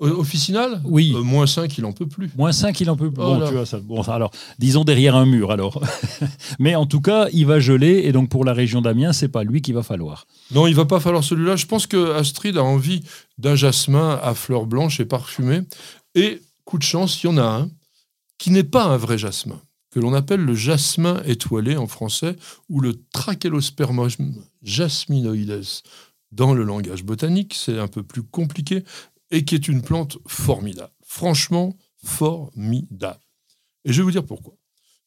[0.00, 0.80] Officinal?
[0.84, 1.12] Oui.
[1.14, 2.30] Euh, moins 5, il en peut plus.
[2.36, 3.10] Moins 5, il en peut.
[3.10, 3.46] Bon, Oh là.
[3.48, 5.82] tu vois, ça, bon, alors, disons derrière un mur, alors.
[6.58, 9.44] Mais en tout cas, il va geler, et donc pour la région d'Amiens, c'est pas
[9.44, 10.26] lui qu'il va falloir.
[10.52, 11.56] Non, il va pas falloir celui-là.
[11.56, 13.02] Je pense que Astrid a envie
[13.38, 15.60] d'un jasmin à fleurs blanches et parfumé.
[16.14, 17.70] Et coup de chance, il y en a un
[18.38, 22.36] qui n'est pas un vrai jasmin, que l'on appelle le jasmin étoilé en français,
[22.68, 25.82] ou le Trachelospermum jasminoides
[26.32, 27.54] dans le langage botanique.
[27.54, 28.84] C'est un peu plus compliqué
[29.30, 30.92] et qui est une plante formidable.
[31.04, 33.20] Franchement, formidable.
[33.84, 34.54] Et je vais vous dire pourquoi.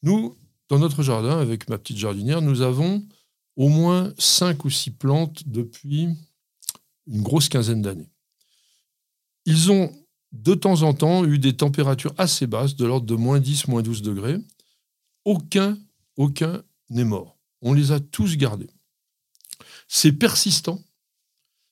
[0.04, 0.38] Nous,
[0.70, 3.06] dans notre jardin, avec ma petite jardinière, nous avons
[3.56, 6.10] au moins cinq ou six plantes depuis
[7.08, 8.10] une grosse quinzaine d'années.
[9.46, 9.92] Ils ont
[10.32, 13.82] de temps en temps eu des températures assez basses, de l'ordre de moins 10, moins
[13.82, 14.38] 12 degrés.
[15.26, 15.78] Aucun,
[16.16, 17.38] aucun n'est mort.
[17.62, 18.70] On les a tous gardés.
[19.88, 20.82] C'est persistant.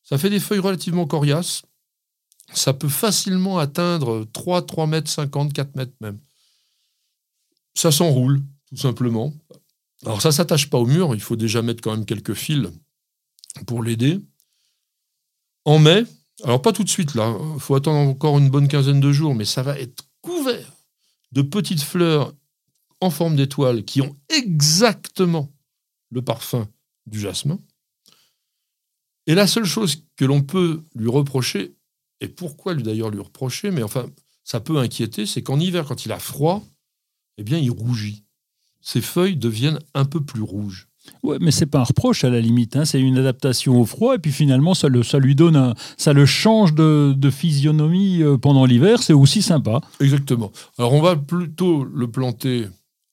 [0.03, 1.63] Ça fait des feuilles relativement coriaces.
[2.53, 6.19] Ça peut facilement atteindre 3, 3 mètres 50, 4 mètres même.
[7.73, 9.33] Ça s'enroule, tout simplement.
[10.05, 12.67] Alors ça s'attache pas au mur, il faut déjà mettre quand même quelques fils
[13.65, 14.19] pour l'aider.
[15.65, 16.03] En mai,
[16.43, 19.35] Alors pas tout de suite là, il faut attendre encore une bonne quinzaine de jours,
[19.35, 20.73] mais ça va être couvert
[21.31, 22.33] de petites fleurs
[23.01, 25.51] en forme d'étoile qui ont exactement
[26.11, 26.67] le parfum
[27.05, 27.59] du jasmin.
[29.27, 31.75] Et la seule chose que l'on peut lui reprocher,
[32.21, 34.09] et pourquoi lui d'ailleurs lui reprocher, mais enfin
[34.43, 36.63] ça peut inquiéter, c'est qu'en hiver, quand il a froid,
[37.37, 38.23] eh bien il rougit.
[38.81, 40.87] Ses feuilles deviennent un peu plus rouges.
[41.23, 42.85] Ouais, mais c'est pas un reproche à la limite, hein.
[42.85, 46.13] c'est une adaptation au froid et puis finalement ça le, ça lui donne, un, ça
[46.13, 49.81] le change de, physionomie euh, pendant l'hiver, c'est aussi sympa.
[49.99, 50.51] Exactement.
[50.77, 52.67] Alors on va plutôt le planter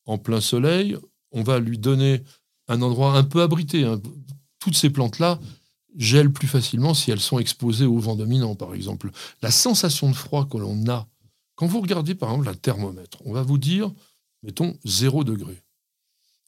[0.07, 0.97] en plein soleil,
[1.33, 2.23] on va lui donner
[2.69, 3.85] un endroit un peu abrité.
[3.85, 4.01] hein.
[4.59, 5.41] Toutes ces plantes-là
[5.97, 9.11] gèlent plus facilement si elles sont exposées au vent dominant, par exemple.
[9.43, 11.07] La sensation de froid que l'on a,
[11.55, 13.91] quand vous regardez par exemple un thermomètre, on va vous dire,
[14.43, 15.61] mettons, 0 degré.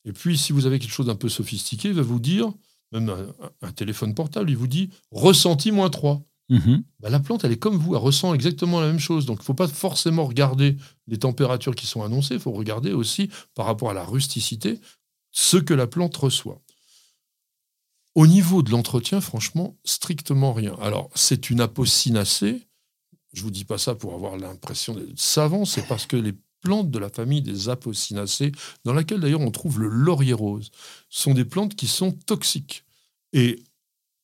[0.04, 2.52] Et puis, si vous avez quelque chose d'un peu sophistiqué, il va vous dire,
[2.92, 3.26] même un,
[3.62, 6.22] un téléphone portable, il vous dit ressenti moins 3.
[6.50, 6.84] Mhm.
[7.00, 9.26] Bah, la plante, elle est comme vous, elle ressent exactement la même chose.
[9.26, 12.92] Donc, il ne faut pas forcément regarder les températures qui sont annoncées, il faut regarder
[12.92, 14.78] aussi, par rapport à la rusticité,
[15.30, 16.60] ce que la plante reçoit.
[18.14, 20.76] Au niveau de l'entretien, franchement, strictement rien.
[20.80, 22.62] Alors, c'est une apocinacée.
[23.32, 26.34] Je vous dis pas ça pour avoir l'impression d'être savant, c'est parce que les
[26.64, 28.50] plantes de la famille des apocinacées,
[28.84, 30.70] dans laquelle d'ailleurs on trouve le laurier rose,
[31.10, 32.84] sont des plantes qui sont toxiques.
[33.32, 33.62] Et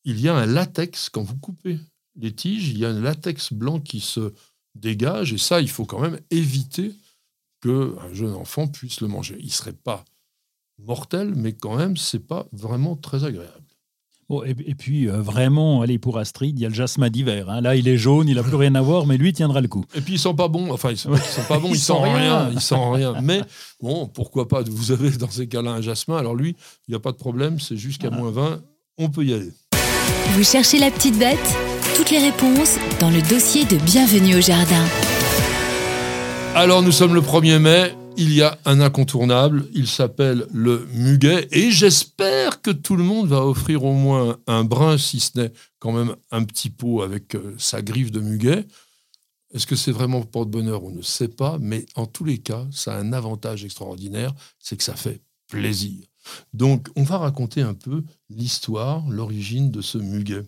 [0.04, 1.78] il y a un latex, quand vous coupez
[2.16, 4.32] les tiges, il y a un latex blanc qui se
[4.74, 6.94] dégage, et ça, il faut quand même éviter
[7.62, 9.36] qu'un jeune enfant puisse le manger.
[9.38, 10.04] Il ne serait pas
[10.78, 13.69] mortel, mais quand même, c'est pas vraiment très agréable.
[14.30, 17.50] Bon, et, et puis euh, vraiment, allez, pour Astrid, il y a le jasmin d'hiver.
[17.50, 17.60] hein.
[17.60, 19.66] Là, il est jaune, il n'a plus rien à voir, mais lui il tiendra le
[19.66, 19.84] coup.
[19.96, 20.70] Et puis ils sont pas bons.
[20.70, 21.68] Enfin, ils sont, ils sont pas bons.
[21.70, 22.60] Ils Ils, sentent sentent rien.
[22.60, 23.14] sentent rien.
[23.22, 23.40] Mais
[23.82, 26.16] bon, pourquoi pas Vous avez dans ces cas-là un jasmin.
[26.16, 26.54] Alors lui,
[26.86, 27.58] il n'y a pas de problème.
[27.58, 28.60] C'est jusqu'à moins 20.
[28.98, 29.50] On peut y aller.
[30.34, 31.38] Vous cherchez la petite bête?
[31.96, 34.84] Toutes les réponses dans le dossier de Bienvenue au jardin.
[36.54, 37.94] Alors nous sommes le 1er mai.
[38.16, 39.66] Il y a un incontournable.
[39.72, 41.48] Il s'appelle le muguet.
[41.52, 45.52] Et j'espère que tout le monde va offrir au moins un brin, si ce n'est
[45.78, 48.66] quand même un petit pot avec euh, sa griffe de muguet.
[49.52, 51.58] Est-ce que c'est vraiment porte-bonheur On ne sait pas.
[51.60, 54.34] Mais en tous les cas, ça a un avantage extraordinaire.
[54.58, 56.04] C'est que ça fait plaisir.
[56.52, 60.46] Donc, on va raconter un peu l'histoire, l'origine de ce muguet.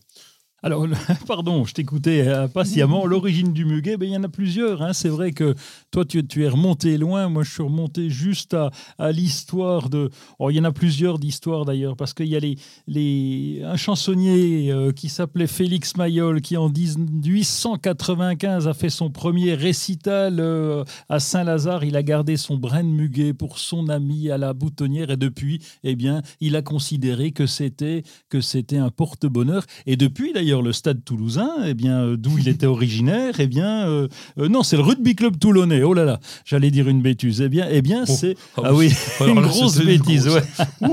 [0.65, 0.87] Alors,
[1.27, 3.05] pardon, je t'écoutais euh, patiemment.
[3.05, 4.81] L'origine du muguet, ben, il y en a plusieurs.
[4.81, 4.93] hein.
[4.93, 5.57] C'est vrai que
[5.91, 7.29] toi, tu, es remonté loin.
[7.29, 10.09] Moi, je suis remonté juste à, à l'histoire de.
[10.39, 13.77] Oh, il y en a plusieurs d'histoires d'ailleurs, parce qu'il y a les, les, un
[13.77, 20.85] chansonnier euh, qui s'appelait Félix Mayol, qui en 1895 a fait son premier récital euh,
[21.09, 21.83] à Saint-Lazare.
[21.83, 25.59] Il a gardé son brin de muguet pour son ami à la boutonnière, et depuis,
[25.83, 29.65] eh bien, il a considéré que c'était que c'était un porte-bonheur.
[29.87, 33.89] Et depuis, d'ailleurs, le Stade Toulousain, eh bien, euh, d'où il était originaire, eh bien,
[33.89, 35.83] euh, euh, non, c'est le Rugby Club Toulonnais.
[35.83, 37.41] Oh là là, j'allais dire une bêtise.
[37.41, 38.13] Eh bien, eh bien, Oh.
[38.15, 40.27] c'est Ah ah oui, Alors une là, grosse une bêtise.
[40.27, 40.43] grosse.
[40.81, 40.89] ouais.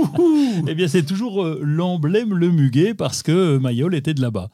[0.68, 4.50] eh bien, c'est toujours l'emblème le muguet parce que Mayol était de là-bas.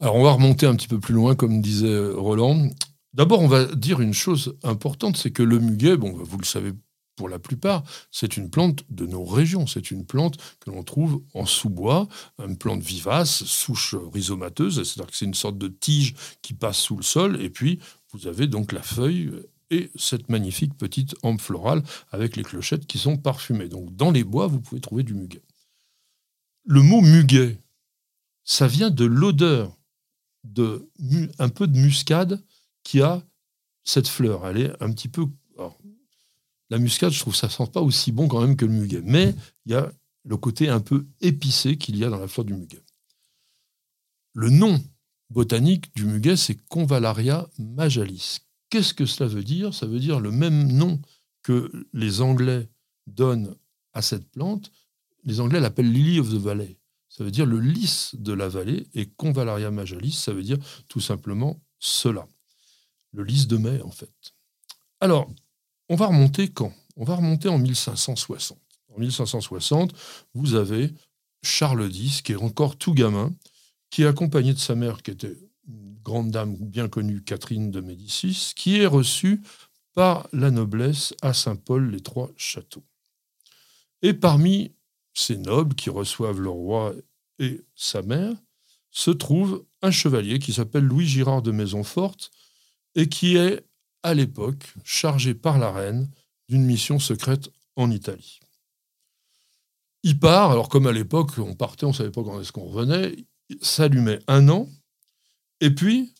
[0.00, 2.68] Alors, on va remonter un petit peu plus loin, comme disait Roland.
[3.14, 6.70] D'abord, on va dire une chose importante, c'est que le muguet, bon, vous le savez
[7.18, 9.66] pour la plupart, c'est une plante de nos régions.
[9.66, 15.16] C'est une plante que l'on trouve en sous-bois, une plante vivace, souche rhizomateuse, c'est-à-dire que
[15.16, 17.80] c'est une sorte de tige qui passe sous le sol, et puis
[18.12, 19.32] vous avez donc la feuille
[19.70, 23.68] et cette magnifique petite hampe florale avec les clochettes qui sont parfumées.
[23.68, 25.42] Donc dans les bois, vous pouvez trouver du muguet.
[26.64, 27.58] Le mot muguet,
[28.44, 29.76] ça vient de l'odeur
[30.44, 30.88] de
[31.38, 32.42] un peu de muscade
[32.84, 33.22] qui a
[33.84, 34.46] cette fleur.
[34.46, 35.26] Elle est un petit peu.
[36.70, 39.34] La muscade, je trouve ça sent pas aussi bon quand même que le muguet, mais
[39.66, 39.90] il y a
[40.24, 42.82] le côté un peu épicé qu'il y a dans la fleur du muguet.
[44.34, 44.82] Le nom
[45.30, 48.38] botanique du muguet, c'est Convallaria majalis.
[48.70, 49.72] Qu'est-ce que cela veut dire?
[49.72, 51.00] Ça veut dire le même nom
[51.42, 52.68] que les Anglais
[53.06, 53.56] donnent
[53.94, 54.70] à cette plante.
[55.24, 56.78] Les Anglais l'appellent Lily of the Valley.
[57.08, 61.00] Ça veut dire le lys de la vallée, et Convallaria majalis, ça veut dire tout
[61.00, 62.28] simplement cela.
[63.12, 64.12] Le lys de mai, en fait.
[65.00, 65.28] Alors,
[65.88, 66.72] on va remonter quand?
[66.96, 68.58] On va remonter en 1560.
[68.94, 69.92] En 1560,
[70.34, 70.92] vous avez
[71.42, 73.32] Charles X, qui est encore tout gamin,
[73.90, 75.36] qui est accompagné de sa mère, qui était
[75.68, 79.40] une grande dame bien connue, Catherine de Médicis, qui est reçue
[79.94, 82.84] par la noblesse à Saint-Paul, les trois châteaux.
[84.02, 84.72] Et parmi
[85.14, 86.94] ces nobles qui reçoivent le roi
[87.38, 88.34] et sa mère,
[88.90, 92.30] se trouve un chevalier qui s'appelle Louis Girard de Maisonforte
[92.94, 93.64] et qui est,
[94.02, 96.10] à l'époque, chargé par la reine
[96.48, 98.40] d'une mission secrète en Italie.
[100.02, 102.64] Il part, alors comme à l'époque, on partait, on ne savait pas quand est-ce qu'on
[102.64, 103.16] revenait,
[103.92, 104.68] met un an,
[105.60, 106.14] Et puis,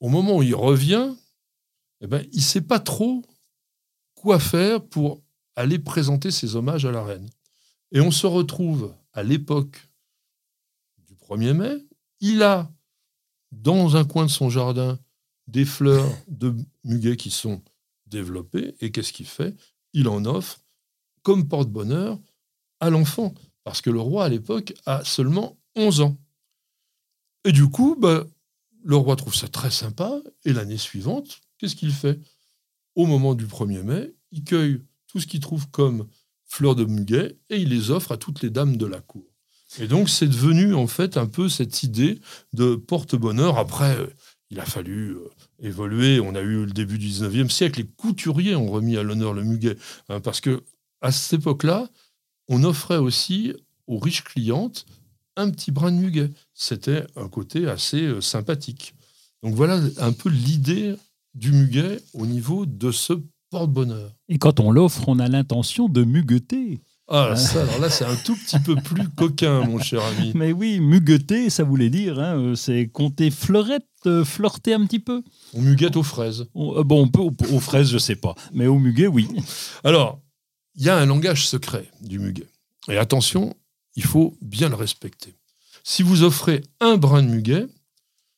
[0.00, 1.14] au moment où il revient,
[2.00, 3.24] eh ben, il ne sait pas trop
[4.14, 5.22] quoi faire pour
[5.56, 7.28] aller présenter ses hommages à la reine.
[7.90, 9.88] Et on se retrouve à l'époque
[10.98, 11.86] du 1er mai.
[12.20, 12.70] Il a,
[13.50, 14.98] dans un coin de son jardin,
[15.48, 17.62] des fleurs de muguet qui sont
[18.06, 18.74] développées.
[18.80, 19.56] Et qu'est-ce qu'il fait?
[19.92, 20.60] Il en offre
[21.22, 22.18] comme porte-bonheur
[22.80, 23.34] à l'enfant.
[23.64, 26.16] Parce que le roi, à l'époque, a seulement 11 ans.
[27.44, 28.26] Et du coup, bah,
[28.84, 30.20] le roi trouve ça très sympa.
[30.44, 32.20] Et l'année suivante, qu'est-ce qu'il fait?
[32.94, 36.08] Au moment du 1er mai, il cueille tout ce qu'il trouve comme
[36.44, 39.24] fleurs de muguet et il les offre à toutes les dames de la cour.
[39.78, 42.20] Et donc, c'est devenu en fait un peu cette idée
[42.54, 43.58] de porte-bonheur.
[43.58, 43.96] Après,
[44.50, 45.16] il a fallu
[45.60, 46.20] évoluer.
[46.20, 47.80] On a eu le début du 19e siècle.
[47.80, 49.76] Les couturiers ont remis à l'honneur le muguet.
[50.08, 50.62] Hein, parce que
[51.00, 51.88] à cette époque-là,
[52.48, 53.54] on offrait aussi
[53.86, 54.86] aux riches clientes
[55.36, 56.30] un petit brin de muguet.
[56.54, 58.94] C'était un côté assez euh, sympathique.
[59.42, 60.96] Donc voilà un peu l'idée
[61.34, 63.12] du muguet au niveau de ce
[63.50, 64.12] porte-bonheur.
[64.28, 66.80] Et quand on l'offre, on a l'intention de mugueter.
[67.10, 70.32] Ah, ça, alors là, c'est un tout petit peu plus coquin, mon cher ami.
[70.34, 74.98] Mais oui, mugueter, ça voulait dire, hein, euh, c'est compter fleurette, euh, flirter un petit
[74.98, 75.22] peu.
[75.54, 76.46] On muguette aux fraises.
[76.54, 79.26] On- euh, bon, on peut aux, aux fraises, je sais pas, mais au muguet, oui.
[79.84, 80.20] Alors,
[80.74, 82.46] il y a un langage secret du muguet.
[82.90, 83.54] Et attention,
[83.96, 85.34] il faut bien le respecter.
[85.84, 87.66] Si vous offrez un brin de muguet,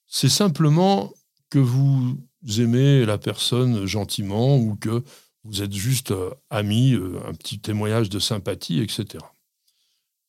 [0.07, 1.13] c'est simplement
[1.51, 2.17] que vous
[2.59, 5.03] aimez la personne gentiment ou que
[5.45, 9.25] vous êtes juste euh, amis, euh, un petit témoignage de sympathie, etc.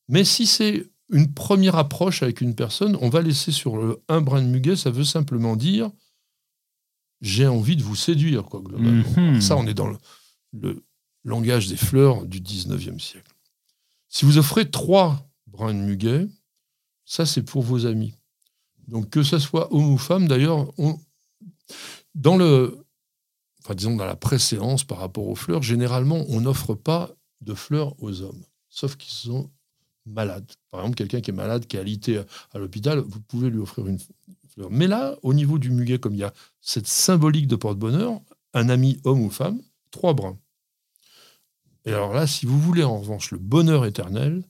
[0.07, 4.21] Mais si c'est une première approche avec une personne, on va laisser sur le un
[4.21, 5.91] brin de muguet, ça veut simplement dire
[7.21, 9.03] j'ai envie de vous séduire, quoi, globalement.
[9.15, 9.41] Mhm.
[9.41, 9.97] Ça, on est dans le,
[10.53, 10.83] le
[11.23, 13.31] langage des fleurs du 19e siècle.
[14.07, 16.27] Si vous offrez trois brins de muguet,
[17.05, 18.15] ça, c'est pour vos amis.
[18.87, 20.99] Donc, que ce soit homme ou femme, d'ailleurs, on-
[22.15, 22.80] dans le,
[23.63, 28.01] enfin, disons dans la préséance par rapport aux fleurs, généralement, on n'offre pas de fleurs
[28.01, 29.49] aux hommes, sauf qu'ils sont
[30.05, 30.51] malades.
[30.69, 32.21] Par exemple, quelqu'un qui est malade, qui est alité
[32.53, 33.99] à, l'hôpital, vous pouvez lui offrir une
[34.49, 34.69] fleur.
[34.71, 38.19] Mais là, au niveau du muguet, comme il y a cette symbolique de porte-bonheur,
[38.53, 40.37] un ami homme ou femme, trois brins.
[41.85, 44.43] Et alors là, si vous voulez en revanche le bonheur éternel,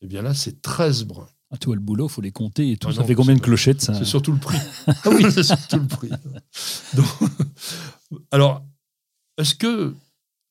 [0.00, 1.28] eh bien là, c'est 13 brins.
[1.50, 2.88] Ah, tu vois, le boulot, faut les compter et tout.
[2.90, 4.58] Ah ça non, fait combien de clochettes, ça C'est surtout le prix.
[4.86, 6.10] ah oui, c'est surtout le prix.
[6.94, 7.06] Donc,
[8.30, 8.62] alors,
[9.38, 9.94] est-ce que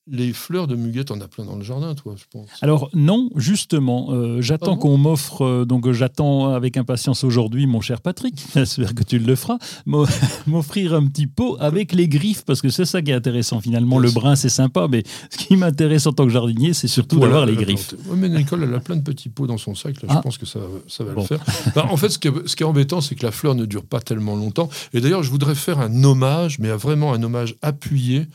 [0.09, 3.29] les fleurs de muguet, t'en as plein dans le jardin, toi, je pense Alors non,
[3.35, 7.81] justement, euh, j'attends Ah bon qu'on m'offre, euh, donc euh, j'attends avec impatience aujourd'hui, mon
[7.81, 10.05] cher Patrick, j'espère que tu le feras, m'o-
[10.47, 13.99] m'offrir un petit pot avec les griffes, parce que c'est ça qui est intéressant finalement.
[13.99, 17.45] Le brun, c'est sympa, mais ce qui m'intéresse en tant que jardinier, c'est surtout d'avoir
[17.45, 17.93] les griffes.
[18.07, 20.01] Oui, mais Nicole, elle a plein de petits pots dans son sac.
[20.01, 20.15] Là, Ah.
[20.17, 21.21] Je pense que ça, ça va Bon.
[21.21, 21.43] le faire.
[21.75, 23.65] Bah, en fait, ce qui, est, ce qui est embêtant, c'est que la fleur ne
[23.65, 24.69] dure pas tellement longtemps.
[24.93, 28.25] Et d'ailleurs, je voudrais faire un hommage, mais vraiment un hommage appuyé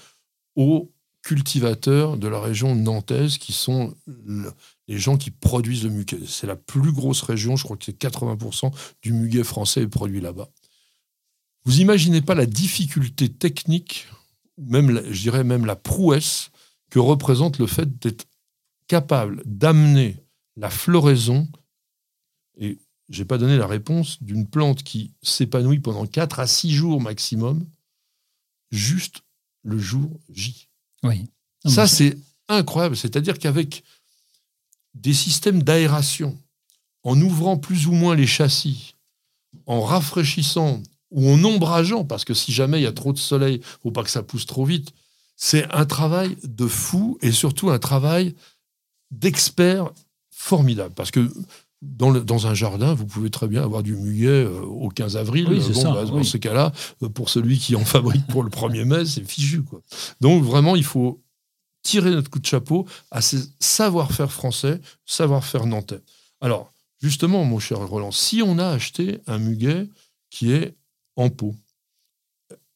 [0.54, 0.91] aux
[1.22, 4.52] cultivateurs de la région nantaise qui sont le-
[4.88, 6.18] les gens qui produisent le muguet.
[6.26, 8.70] C'est la plus grosse région, je crois que c'est 80%
[9.02, 10.50] du muguet français est produit là-bas.
[11.64, 14.08] Vous imaginez pas la difficulté technique,
[14.58, 16.50] même la- je dirais même la prouesse
[16.90, 18.26] que représente le fait d'être
[18.88, 20.16] capable d'amener
[20.56, 21.48] la floraison,
[22.58, 27.00] et j'ai pas donné la réponse, d'une plante qui s'épanouit pendant 4 à 6 jours
[27.00, 27.64] maximum,
[28.70, 29.22] juste
[29.62, 30.68] le jour J.
[31.02, 31.26] Oui.
[31.66, 32.16] Ça, c'est
[32.48, 32.96] incroyable.
[32.96, 33.84] C'est-à-dire qu'avec
[34.94, 36.36] des systèmes d'aération,
[37.04, 38.94] en ouvrant plus ou moins les châssis,
[39.66, 43.60] en rafraîchissant ou en ombrageant, parce que si jamais il y a trop de soleil,
[43.82, 44.92] faut pas que ça pousse trop vite,
[45.36, 48.34] c'est un travail de fou et surtout un travail
[49.10, 49.90] d'expert
[50.30, 50.94] formidable.
[50.94, 51.32] Parce que
[51.82, 55.16] dans, le- dans un jardin, vous pouvez très bien avoir du muguet euh, au 15
[55.16, 55.46] avril.
[55.48, 58.42] Oui, c'est Bon, ça, bah, Dans ces cas-là, euh, pour celui qui en fabrique pour
[58.44, 59.62] le 1er mai, c'est fichu.
[59.62, 59.80] Quoi.
[60.20, 61.20] Donc vraiment, il faut
[61.82, 66.00] tirer notre coup de chapeau à ces savoir-faire français, savoir-faire nantais.
[66.40, 69.88] Alors, justement, mon cher Roland, si on a acheté un muguet
[70.30, 70.74] qui est
[71.16, 71.54] en pot,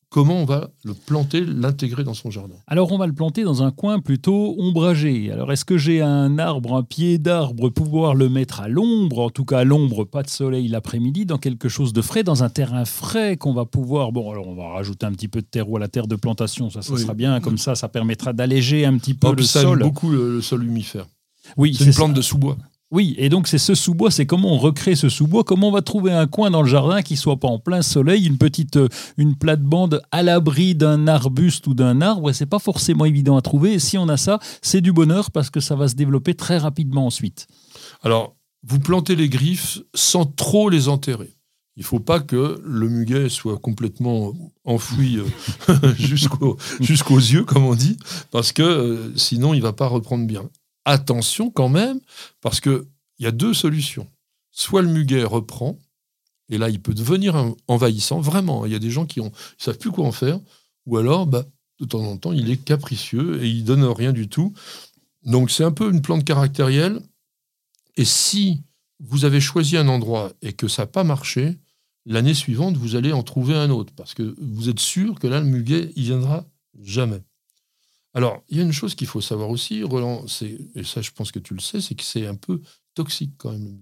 [0.09, 2.55] comment on va le planter, l'intégrer dans son jardin?
[2.67, 5.31] Alors on va le planter dans un coin plutôt ombragé.
[5.31, 9.31] Alors est-ce que j'ai un arbre, un pied d'arbre, pouvoir le mettre à l'ombre, en
[9.31, 12.49] tout cas à l'ombre, pas de soleil l'après-midi, dans quelque chose de frais, dans un
[12.49, 14.13] terrain frais qu'on va pouvoir...
[14.13, 16.71] Bon, alors on va rajouter un petit peu de terreau à la terre de plantation,
[16.71, 17.01] ça, ça Oui.
[17.03, 19.81] sera bien, comme ça, ça permettra d'alléger un petit peu Oh, le ça sol.
[19.81, 21.07] aime beaucoup le, le sol humifère.
[21.57, 21.99] Oui, C'est une ça.
[22.01, 22.57] plante de sous-bois.
[22.93, 25.83] Oui, et donc c'est ce sous-bois, c'est comment on recrée ce sous-bois, comment on va
[25.83, 28.89] trouver un coin dans le jardin qui soit pas en plein soleil, une petite euh,
[29.17, 33.43] une plate-bande à l'abri d'un arbuste ou d'un arbre, et c'est pas forcément évident à
[33.43, 33.73] trouver.
[33.75, 36.59] Et si on a ça, c'est du bonheur parce que ça va se développer très
[36.59, 37.49] rapidement ensuite.
[38.03, 41.33] Alors, vous plantez les griffes sans trop les enterrer.
[41.77, 44.33] Il faut pas que le muguet soit complètement
[44.65, 47.97] enfoui euh, jusqu'au- jusqu'aux yeux, comme on dit,
[48.31, 50.45] parce que euh, sinon il va pas reprendre bien.
[50.87, 52.01] Attention quand même,
[52.41, 52.87] parce que
[53.19, 54.09] il y a deux solutions.
[54.53, 55.79] Soit le muguet reprend,
[56.49, 58.65] et là il peut devenir envahissant, vraiment.
[58.65, 60.41] Il y a des gens qui ils savent plus quoi en faire,
[60.87, 61.45] ou alors bah,
[61.81, 64.55] de temps en temps il est capricieux et il donne rien du tout.
[65.25, 67.01] Donc c'est un peu une plante caractérielle.
[67.97, 68.63] Et si
[69.01, 71.59] vous avez choisi un endroit et que ça n'a pas marché,
[72.07, 73.93] l'année suivante, vous allez en trouver un autre.
[73.95, 76.47] Parce que vous êtes sûr que là, le muguet, il viendra
[76.81, 77.23] jamais.
[78.17, 81.11] Alors, il y a une chose qu'il faut savoir aussi, Roland, c'est- et ça je
[81.15, 82.61] pense que tu le sais, c'est que c'est un peu
[82.95, 83.65] toxique quand même.
[83.65, 83.73] le.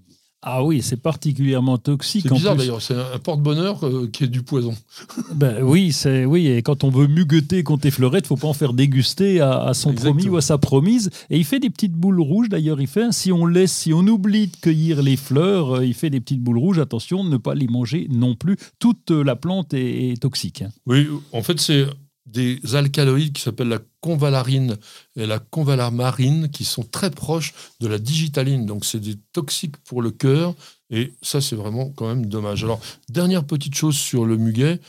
[0.47, 2.27] Ah oui, c'est particulièrement toxique.
[2.29, 4.75] C'est bizarre d'ailleurs, c'est un porte-bonheur euh, qui est du poison.
[5.35, 6.49] Ben oui, c'est oui.
[6.49, 9.91] Et quand on veut mugueter contre fleurettes, faut pas en faire déguster à, à son
[9.93, 10.15] Exactement.
[10.17, 11.09] promis ou à sa promise.
[11.31, 12.51] Et il fait des petites boules rouges.
[12.51, 13.11] D'ailleurs, il fait.
[13.13, 16.43] Si on laisse, si on oublie de cueillir les fleurs, euh, il fait des petites
[16.43, 16.79] boules rouges.
[16.79, 18.57] Attention, ne pas les manger non plus.
[18.79, 20.61] Toute euh, la plante est, est toxique.
[20.61, 20.69] hein.
[20.85, 21.87] Oui, en fait, c'est
[22.35, 24.77] des alcaloïdes qui s'appellent la convalarine
[25.17, 28.67] et la convalamarine qui sont très proches de la digitaline.
[28.67, 30.55] Donc, c'est des toxiques pour le cœur.
[30.91, 32.65] Et ça, c'est vraiment quand même dommage.
[32.65, 34.81] Alors, dernière petite chose sur le muguet.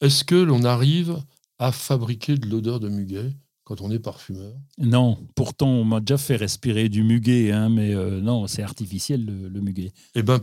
[0.00, 1.16] Est-ce que l'on arrive
[1.58, 3.30] à fabriquer de l'odeur de muguet
[3.64, 4.54] quand on est parfumeur?
[4.78, 9.24] Non, pourtant, on m'a déjà fait respirer du muguet, hein, mais euh, non, c'est artificiel
[9.24, 9.92] le, le muguet.
[10.14, 10.40] Eh ben,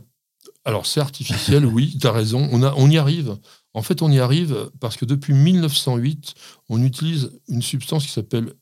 [0.63, 2.47] alors c'est artificiel, oui, tu as raison.
[2.51, 3.37] On, a, on y arrive.
[3.73, 6.33] En fait, on y arrive parce que depuis 1908,
[6.69, 8.53] on utilise une substance qui s'appelle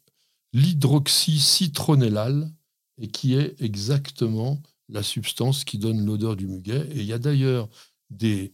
[0.53, 2.51] l'hydroxycitronellal
[2.99, 6.87] et qui est exactement la substance qui donne l'odeur du muguet.
[6.91, 7.69] Et il y a d'ailleurs
[8.09, 8.53] des,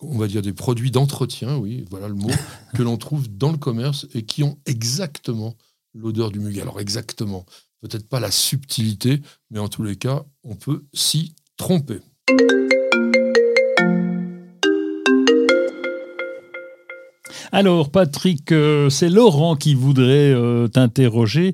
[0.00, 2.30] on va dire des produits d'entretien, oui, voilà le mot,
[2.74, 5.56] que l'on trouve dans le commerce et qui ont exactement
[5.94, 6.62] l'odeur du muguet.
[6.62, 7.44] Alors exactement,
[7.80, 9.20] peut-être pas la subtilité,
[9.50, 12.00] mais en tous les cas, on peut s'y tromper.
[17.54, 21.52] Alors, Patrick, euh, c'est Laurent qui voudrait euh, t'interroger.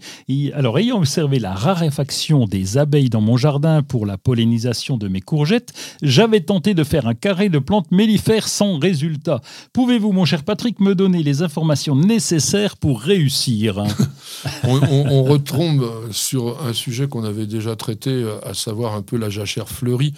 [0.55, 5.21] Alors, ayant observé la raréfaction des abeilles dans mon jardin pour la pollinisation de mes
[5.21, 9.41] courgettes, j'avais tenté de faire un carré de plantes mellifères sans résultat.
[9.73, 13.83] Pouvez-vous, mon cher Patrick, me donner les informations nécessaires pour réussir?
[14.65, 19.31] On, on- retombe sur un sujet qu'on avait déjà traité, à savoir un peu la
[19.31, 20.15] jachère fleurie.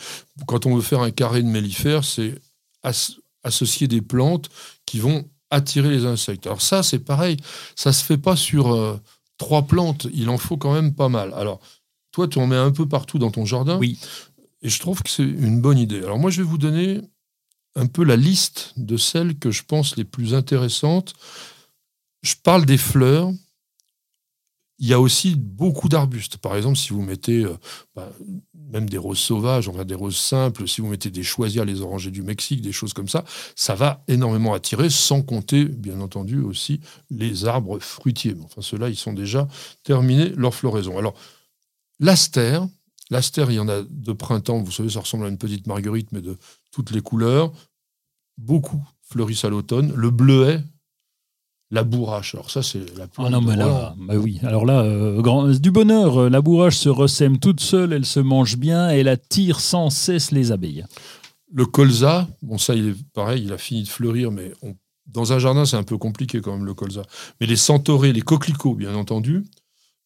[0.47, 2.35] Quand on veut faire un carré de mellifères, c'est
[2.83, 3.12] as-
[3.45, 4.51] associer des plantes
[4.85, 6.46] qui vont attirer les insectes.
[6.46, 7.36] Alors ça, c'est pareil,
[7.76, 9.01] ça se fait pas sur euh,
[9.38, 11.32] trois plantes, il en faut quand même pas mal.
[11.34, 11.61] Alors,
[12.12, 13.78] toi, tu en mets un peu partout dans ton jardin.
[13.78, 13.98] Oui.
[14.62, 15.98] Et je trouve que c'est une bonne idée.
[15.98, 17.01] Alors moi, je vais vous donner
[17.76, 21.14] un peu la liste de celles que je pense les plus intéressantes.
[22.22, 23.30] Je parle des fleurs.
[24.78, 26.38] Il y a aussi beaucoup d'arbustes.
[26.38, 27.57] Par exemple, si vous mettez euh,
[27.94, 28.11] bah,
[28.71, 32.11] même des roses sauvages, enfin des roses simples, si vous mettez des choisirs, les orangers
[32.11, 33.25] du Mexique, des choses comme ça,
[33.57, 38.37] ça va énormément attirer, sans compter, bien entendu, aussi les arbres fruitiers.
[38.45, 39.49] Enfin, ceux-là, ils sont déjà
[39.83, 40.99] terminés leur floraison.
[40.99, 41.14] Alors,
[41.99, 42.66] l'astère,
[43.11, 46.12] l'astère, il y en a de printemps, vous savez, ça ressemble à une petite marguerite,
[46.12, 46.37] mais de
[46.71, 47.53] toutes les couleurs.
[48.39, 49.93] Beaucoup fleurissent à l'automne.
[49.95, 50.62] Le bleuet,
[51.71, 52.35] la bourrache.
[52.35, 54.41] Alors ça, c'est la plante Ah non, mais là, bah oui.
[54.43, 56.29] Alors là, euh, grand- du bonheur.
[56.31, 60.51] La bourrage se ressème toute seule, elle se mange bien, elle attire sans cesse les
[60.53, 60.85] abeilles.
[61.53, 65.33] Le colza, bon ça il est pareil, il a fini de fleurir, mais on- dans
[65.33, 67.03] un jardin c'est un peu compliqué quand même le colza.
[67.41, 69.45] Mais les centaurées, les coquelicots bien entendu,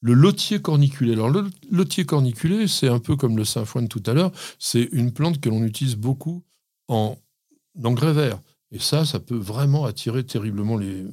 [0.01, 1.13] le lotier corniculé.
[1.13, 4.89] Alors le lotier corniculé, c'est un peu comme le sainfoin de tout à l'heure, c'est
[4.93, 6.43] une plante que l'on utilise beaucoup
[6.89, 7.17] en
[7.85, 8.39] engrais vert.
[8.73, 11.05] Et ça, ça peut vraiment attirer terriblement les,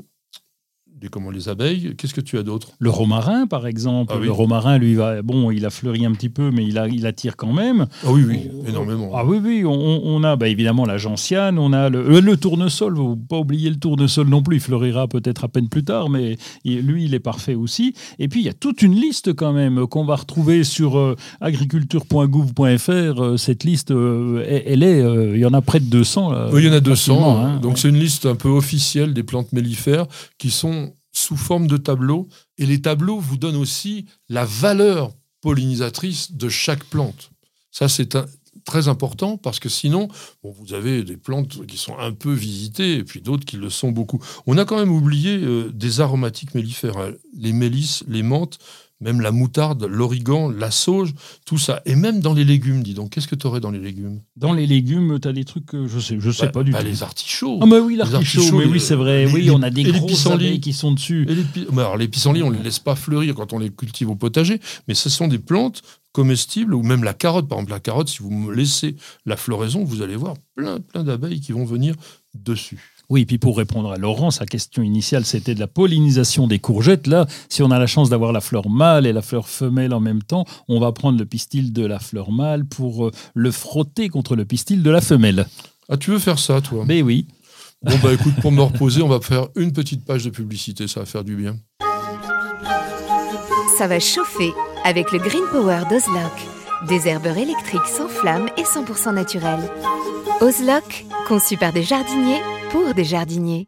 [1.01, 1.95] les, comment, les abeilles.
[1.97, 2.69] Qu'est-ce que tu as d'autre?
[2.79, 4.13] Le romarin, par exemple.
[4.15, 4.25] Ah oui.
[4.27, 7.05] Le romarin, lui, va, bon, il a fleuri un petit peu, mais il, a, il
[7.07, 7.87] attire quand même.
[8.05, 9.11] Ah oui, oui, énormément.
[9.15, 12.37] Ah oui, oui, on, on a bah, évidemment la gentiane, on a le, euh, le
[12.37, 16.09] tournesol, faut pas oublier le tournesol non plus, il fleurira peut-être à peine plus tard,
[16.09, 17.93] mais il- lui, il est parfait aussi.
[18.19, 21.15] Et puis, il y a toute une liste quand même qu'on va retrouver sur euh,
[21.39, 22.91] agriculture.gouv.fr.
[23.21, 24.99] Euh, cette liste, euh, elle, est,
[25.33, 26.31] il y en a près de 200.
[26.31, 27.13] là, Oui, il y en a 200.
[27.15, 27.57] facilement, hein.
[27.59, 30.05] donc c'est une liste un peu officielle des plantes mellifères
[30.37, 30.80] qui sont
[31.11, 32.27] sous forme de tableaux.
[32.57, 37.31] Et les tableaux vous donnent aussi la valeur pollinisatrice de chaque plante.
[37.71, 38.15] Ça, c'est
[38.65, 40.07] très important parce que sinon,
[40.43, 43.69] bon, vous avez des plantes qui sont un peu visitées et puis d'autres qui le
[43.69, 44.21] sont beaucoup.
[44.45, 47.11] On a quand même oublié euh, des aromatiques mellifères, hein.
[47.35, 48.59] les mélisses, les menthes,
[49.01, 51.13] même la moutarde, l'origan, la sauge,
[51.45, 51.81] tout ça.
[51.85, 54.21] Et même dans les légumes, dis donc, qu'est-ce que tu aurais dans les légumes?
[54.35, 56.71] Dans les légumes, tu as des trucs que je sais, je sais Bah, pas du
[56.71, 56.85] bah, tout.
[56.85, 57.59] Les artichauts.
[57.61, 59.25] Ah, mais oui, Les l'artichaut, artichauts, mais les- oui, c'est vrai.
[59.25, 61.25] les- oui, on a des grosses abeilles qui sont dessus.
[61.29, 63.69] Et les, bah, alors, les pissenlits, on ne les laisse pas fleurir quand on les
[63.71, 65.81] cultive au potager, mais ce sont des plantes
[66.13, 67.47] comestibles, ou même la carotte.
[67.47, 68.95] Par exemple, la carotte, si vous me laissez
[69.25, 71.95] la floraison, vous allez voir plein, plein d'abeilles qui vont venir
[72.35, 72.93] dessus.
[73.11, 77.07] Oui, puis pour répondre à Laurent, sa question initiale, c'était de la pollinisation des courgettes.
[77.07, 79.99] Là, si on a la chance d'avoir la fleur mâle et la fleur femelle en
[79.99, 84.07] même temps, on va prendre le pistil de la fleur mâle pour euh, le frotter
[84.07, 85.45] contre le pistil de la femelle.
[85.89, 86.85] Ah, tu veux faire ça, toi?
[86.87, 87.27] Mais oui.
[87.83, 91.01] Bon, bah écoute, pour me reposer, on va faire une petite page de publicité, ça
[91.01, 91.57] va faire du bien.
[93.77, 94.53] Ça va chauffer
[94.85, 96.60] avec le Green Power d'Ozlock.
[96.87, 99.69] Des herbeurs électriques sans flamme et 100% naturels.
[100.41, 103.67] Ozlock, conçu par des jardiniers pour des jardiniers.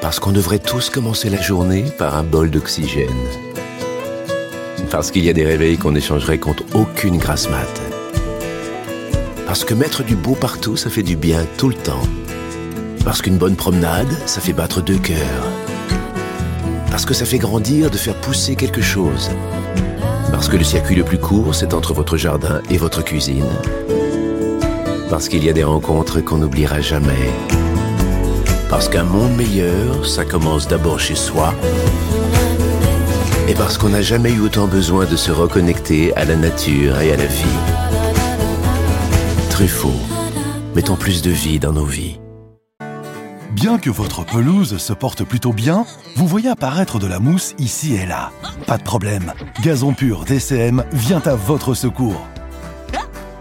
[0.00, 3.06] Parce qu'on devrait tous commencer la journée par un bol d'oxygène.
[4.90, 7.82] Parce qu'il y a des réveils qu'on échangerait contre aucune grasse mat.
[9.46, 12.08] Parce que mettre du beau partout, ça fait du bien tout le temps.
[13.04, 15.46] Parce qu'une bonne promenade, ça fait battre deux cœurs.
[16.90, 19.30] Parce que ça fait grandir de faire pousser quelque chose.
[20.38, 23.50] Parce que le circuit le plus court, c'est entre votre jardin et votre cuisine.
[25.10, 27.32] Parce qu'il y a des rencontres qu'on n'oubliera jamais.
[28.70, 31.52] Parce qu'un monde meilleur, ça commence d'abord chez soi.
[33.48, 37.12] Et parce qu'on n'a jamais eu autant besoin de se reconnecter à la nature et
[37.12, 37.58] à la vie.
[39.50, 40.00] Truffaut,
[40.76, 42.20] mettons plus de vie dans nos vies.
[43.76, 45.84] Que votre pelouse se porte plutôt bien,
[46.16, 48.32] vous voyez apparaître de la mousse ici et là.
[48.66, 52.26] Pas de problème, Gazon Pur DCM vient à votre secours.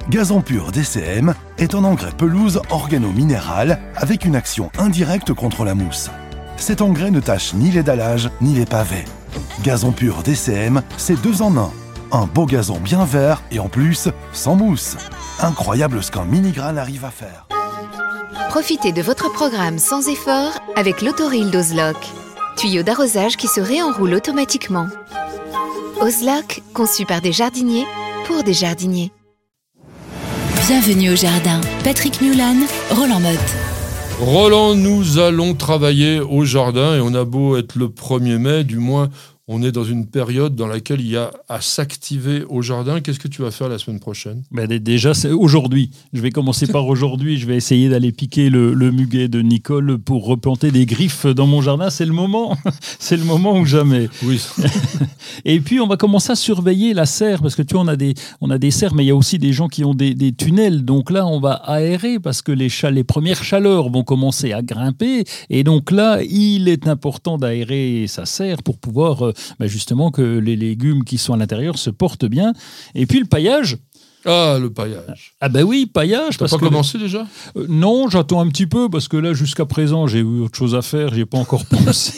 [0.09, 6.11] Gazon Pur DCM est un engrais pelouse organo-minéral avec une action indirecte contre la mousse.
[6.57, 9.05] Cet engrais ne tâche ni les dallages ni les pavés.
[9.63, 11.71] Gazon Pur DCM, c'est deux en un.
[12.11, 14.97] Un beau gazon bien vert et en plus, sans mousse.
[15.39, 17.46] Incroyable ce qu'un mini-grain arrive à faire.
[18.49, 21.97] Profitez de votre programme sans effort avec l'autoril d'Ozlock.
[22.55, 24.87] Tuyau d'arrosage qui se réenroule automatiquement.
[26.01, 27.85] Ozlock, conçu par des jardiniers
[28.25, 29.11] pour des jardiniers.
[30.67, 31.59] Bienvenue au jardin.
[31.83, 32.55] Patrick Mulan,
[32.91, 33.55] Roland Motte.
[34.19, 38.77] Roland, nous allons travailler au jardin et on a beau être le 1er mai, du
[38.77, 39.09] moins
[39.49, 42.99] on est dans une période dans laquelle il y a à s'activer au jardin.
[42.99, 44.43] Qu'est-ce que tu vas faire la semaine prochaine?
[44.51, 45.91] Ben, dé- déjà, c'est aujourd'hui.
[46.11, 47.37] Je vais commencer par aujourd'hui.
[47.37, 51.47] Je vais essayer d'aller piquer le, le muguet de Nicole pour replanter des griffes dans
[51.47, 51.89] mon jardin.
[51.89, 52.57] C'est le moment.
[52.99, 54.09] C'est le moment ou jamais.
[54.23, 54.41] Oui,
[55.45, 57.95] Et puis, on va commencer à surveiller la serre, parce que tu vois, on a
[57.95, 60.13] des, on a des serres, mais il y a aussi des gens qui ont des,
[60.13, 60.83] des tunnels.
[60.83, 65.23] Donc là, on va aérer, parce que les, les premières chaleurs vont commencer à grimper.
[65.49, 70.21] Et donc là, il est important d'aérer sa serre pour pouvoir, euh, bah, justement, que
[70.21, 72.53] les légumes qui sont à l'intérieur se portent bien.
[72.95, 73.77] Et puis, le paillage.
[74.27, 75.33] Ah le paillage.
[75.41, 76.37] Ah ben oui, paillage.
[76.37, 77.25] T'as pas que commencé déjà?
[77.55, 80.75] Euh, non, j'attends un petit peu parce que là, jusqu'à présent, j'ai eu autre chose
[80.75, 82.13] à faire, j'ai pas encore pensé.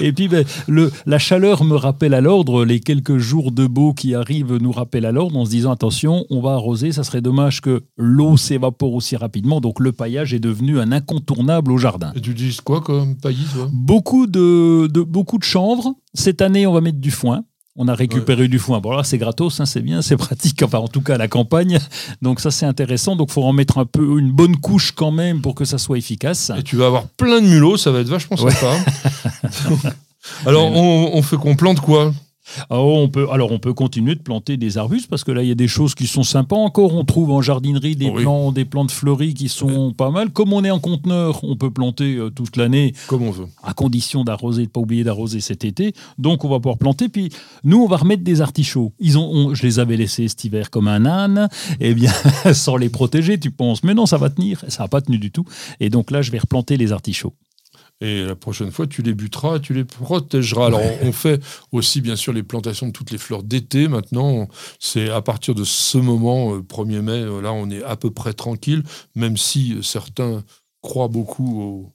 [0.00, 3.94] Et puis, ben, le, la chaleur me rappelle à l'ordre, les quelques jours de beau
[3.94, 7.22] qui arrivent nous rappellent à l'ordre en se disant attention, on va arroser, ça serait
[7.22, 9.60] dommage que l'eau s'évapore aussi rapidement.
[9.60, 12.12] Donc, le paillage est devenu un incontournable au jardin.
[12.14, 15.94] Et tu dis quoi comme paillis, Beaucoup de, de- beaucoup de chanvre.
[16.14, 17.44] Cette année, on va mettre du foin.
[17.74, 18.80] On a récupéré du foin.
[18.80, 20.62] Bon, là, c'est gratos, hein, c'est bien, c'est pratique.
[20.62, 21.78] Enfin, en tout cas, à la campagne.
[22.20, 23.16] Donc, ça, c'est intéressant.
[23.16, 25.78] Donc, il faut en mettre un peu, une bonne couche quand même pour que ça
[25.78, 26.50] soit efficace.
[26.58, 28.50] Et tu vas avoir plein de mulots, ça va être vachement Ouais.
[28.52, 28.76] sympa.
[30.46, 32.12] Alors, on, on fait qu'on plante quoi?
[32.70, 35.48] Oh, on peut, alors, on peut continuer de planter des arbustes parce que là, il
[35.48, 36.94] y a des choses qui sont sympas encore.
[36.94, 38.22] On trouve en jardinerie des, oui.
[38.22, 40.30] plants, des plantes fleuries qui sont pas mal.
[40.30, 43.46] Comme on est en conteneur, on peut planter euh, toute l'année Comme on veut.
[43.62, 45.94] à condition d'arroser, de pas oublier d'arroser cet été.
[46.18, 47.08] Donc on va pouvoir planter.
[47.08, 47.30] Puis
[47.64, 48.92] nous, on va remettre des artichauts.
[49.00, 51.48] Ils ont, on- je les avais laissés cet hiver comme un âne.
[51.80, 52.12] Eh bien,
[52.52, 54.64] sans les protéger, tu penses, mais non, ça va tenir.
[54.68, 55.44] Ça n'a pas tenu du tout.
[55.80, 57.34] Et donc là, je vais replanter les artichauts.
[58.04, 60.66] Et la prochaine fois, tu les buteras, tu les protégeras.
[60.66, 61.40] Alors, on on fait
[61.70, 63.86] aussi, bien sûr, les plantations de toutes les fleurs d'été.
[63.86, 64.48] Maintenant,
[64.80, 68.10] c'est à partir de ce moment, euh, 1er mai, euh, là, on est à peu
[68.10, 68.82] près tranquille,
[69.14, 70.42] même si euh, certains
[70.80, 71.92] croient beaucoup au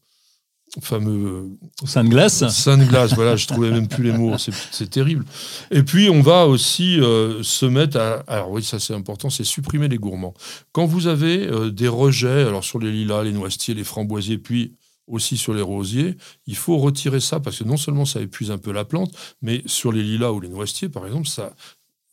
[0.81, 1.49] fameux
[1.83, 2.47] Au sein de glace.
[2.49, 5.25] Sainte glace, voilà, je trouvais même plus les mots, c'est- c'est terrible.
[5.71, 9.43] Et puis on va aussi euh, se mettre à, alors oui, ça c'est important, c'est
[9.45, 10.33] supprimer les gourmands.
[10.73, 14.73] Quand vous avez euh, des rejets, alors sur les lilas, les noisetiers, les framboisiers, puis
[15.07, 18.57] aussi sur les rosiers, il faut retirer ça parce que non seulement ça épuise un
[18.57, 21.53] peu la plante, mais sur les lilas ou les noisetiers, par exemple, ça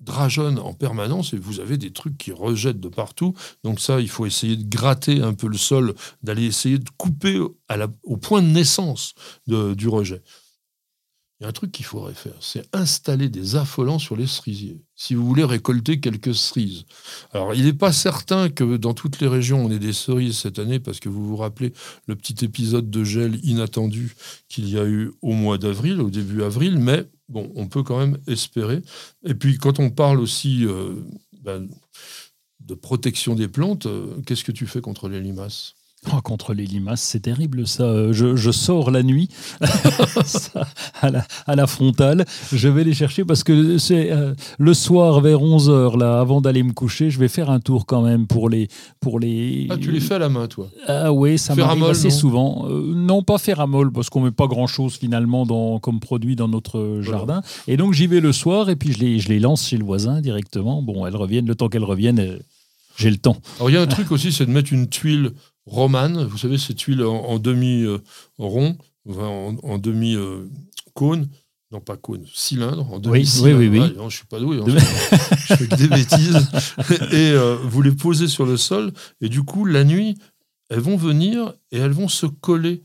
[0.00, 3.34] drageonne en permanence et vous avez des trucs qui rejettent de partout.
[3.62, 7.40] Donc ça, il faut essayer de gratter un peu le sol, d'aller essayer de couper
[8.02, 9.14] au point de naissance
[9.46, 10.22] du rejet.
[11.38, 14.80] Il y a un truc qu'il faudrait faire, c'est installer des affolants sur les cerisiers,
[14.94, 16.84] si vous voulez récolter quelques cerises.
[17.32, 20.60] Alors, il n'est pas certain que dans toutes les régions, on ait des cerises cette
[20.60, 21.72] année, parce que vous vous rappelez
[22.06, 24.14] le petit épisode de gel inattendu
[24.48, 27.98] qu'il y a eu au mois d'avril, au début avril, mais bon, on peut quand
[27.98, 28.80] même espérer.
[29.24, 30.94] Et puis, quand on parle aussi euh,
[31.42, 31.68] ben,
[32.60, 35.74] de protection des plantes, euh, qu'est-ce que tu fais contre les limaces?
[36.12, 38.12] Oh, contre les limaces, c'est terrible ça.
[38.12, 39.28] Je, je sors la nuit
[40.24, 40.66] ça,
[41.00, 42.24] à, la, à la frontale.
[42.52, 46.62] Je vais les chercher parce que c'est euh, le soir vers 11h, là, avant d'aller
[46.62, 48.68] me coucher, je vais faire un tour quand même pour les.
[49.00, 49.66] Pour les...
[49.70, 50.68] Ah, tu les fais à la main, toi?
[50.86, 52.14] Ah oui, ça m'arrive assez non?
[52.14, 52.66] souvent.
[52.68, 57.00] Euh, non, pas féramol, parce qu'on met pas grand-chose finalement dans, comme produit dans notre
[57.00, 57.42] jardin.
[57.66, 59.84] Et donc j'y vais le soir et puis je les, je les lance chez le
[59.84, 60.82] voisin directement.
[60.82, 62.38] Bon, elles reviennent, le temps qu'elles reviennent, euh,
[62.96, 63.36] j'ai le temps.
[63.56, 65.32] Alors, il y a un truc aussi, c'est de mettre une tuile
[65.66, 66.24] romane.
[66.24, 68.76] Vous savez, ces tuiles en, en demi-rond,
[69.08, 71.28] en, en demi-cône.
[71.72, 73.94] non, pas cône, cylindre, en demi oui, oui, oui.
[74.08, 76.48] je suis pas doué, hein, je fais que des bêtises.
[77.12, 80.16] Et euh, vous les posez sur le sol, et du coup, la nuit,
[80.70, 82.82] elles vont venir et elles vont se coller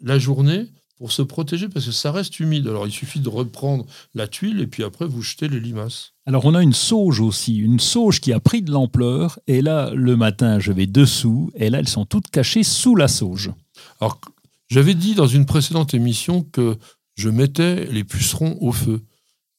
[0.00, 2.66] la journée pour se protéger parce que ça reste humide.
[2.66, 6.12] Alors il suffit de reprendre la tuile et puis après vous jetez les limaces.
[6.26, 9.38] Alors on a une sauge aussi, une sauge qui a pris de l'ampleur.
[9.46, 11.50] Et là, le matin, je vais dessous.
[11.54, 13.52] Et là, elles sont toutes cachées sous la sauge.
[14.00, 14.20] Alors
[14.68, 16.76] j'avais dit dans une précédente émission que
[17.14, 19.02] je mettais les pucerons au feu.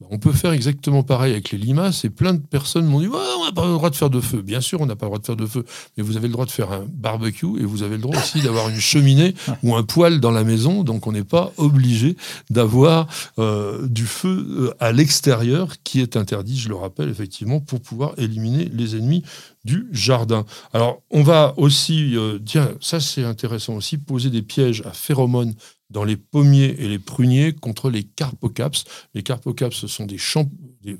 [0.09, 3.17] On peut faire exactement pareil avec les limaces et plein de personnes m'ont dit Ouais,
[3.37, 4.41] on n'a pas le droit de faire de feu.
[4.41, 5.65] Bien sûr, on n'a pas le droit de faire de feu,
[5.97, 8.39] mais vous avez le droit de faire un barbecue et vous avez le droit aussi
[8.39, 10.85] d'avoir une cheminée ou un poêle dans la maison.
[10.85, 12.15] Donc on n'est pas obligé
[12.49, 13.07] d'avoir
[13.39, 18.13] euh, du feu euh, à l'extérieur qui est interdit, je le rappelle effectivement, pour pouvoir
[18.17, 19.23] éliminer les ennemis
[19.65, 20.45] du jardin.
[20.73, 25.53] Alors on va aussi, euh, tiens, ça c'est intéressant aussi, poser des pièges à phéromones
[25.89, 28.83] dans les pommiers et les pruniers contre les carpocaps.
[29.13, 30.49] Les carpocaps, ce sont des, champ...
[30.83, 30.97] des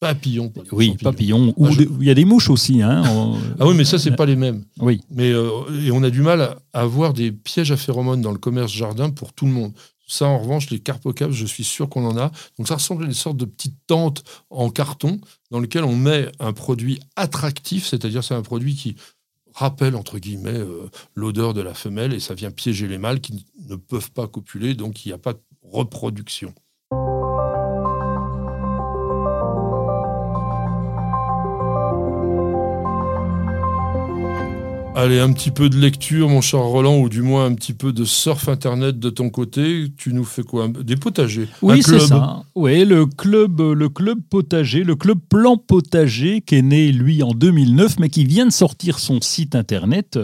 [0.00, 0.52] papillons.
[0.72, 1.52] Oui, papillons.
[1.56, 2.80] Ou Ah, je- des- il y a des mouches aussi.
[2.80, 3.02] Hein,
[3.58, 4.64] Ah oui, mais ça, c'est pas les mêmes.
[4.78, 5.02] Oui.
[5.10, 5.50] Mais, euh,
[5.84, 6.40] et on a du mal
[6.72, 9.72] à avoir des pièges à phéromones dans le commerce jardin pour tout le monde.
[10.10, 12.32] Ça, en revanche, les carpocaps, je suis sûr qu'on en a.
[12.58, 15.20] Donc, ça ressemble à une sorte de petite tente en carton
[15.52, 18.96] dans lequel on met un produit attractif, c'est-à-dire c'est un produit qui
[19.54, 23.46] rappelle, entre guillemets, euh, l'odeur de la femelle et ça vient piéger les mâles qui
[23.68, 26.52] ne peuvent pas copuler, donc il n'y a pas de reproduction.
[35.02, 37.90] Allez, un petit peu de lecture, mon cher Roland, ou du moins un petit peu
[37.90, 39.86] de surf internet de ton côté.
[39.96, 40.68] Tu nous fais quoi?
[40.68, 42.42] Des potagers Oui, c'est ça.
[42.54, 47.30] Oui, le club, le club potager, le club plan potager, qui est né lui en
[47.30, 50.18] 2009, mais qui vient de sortir son site internet.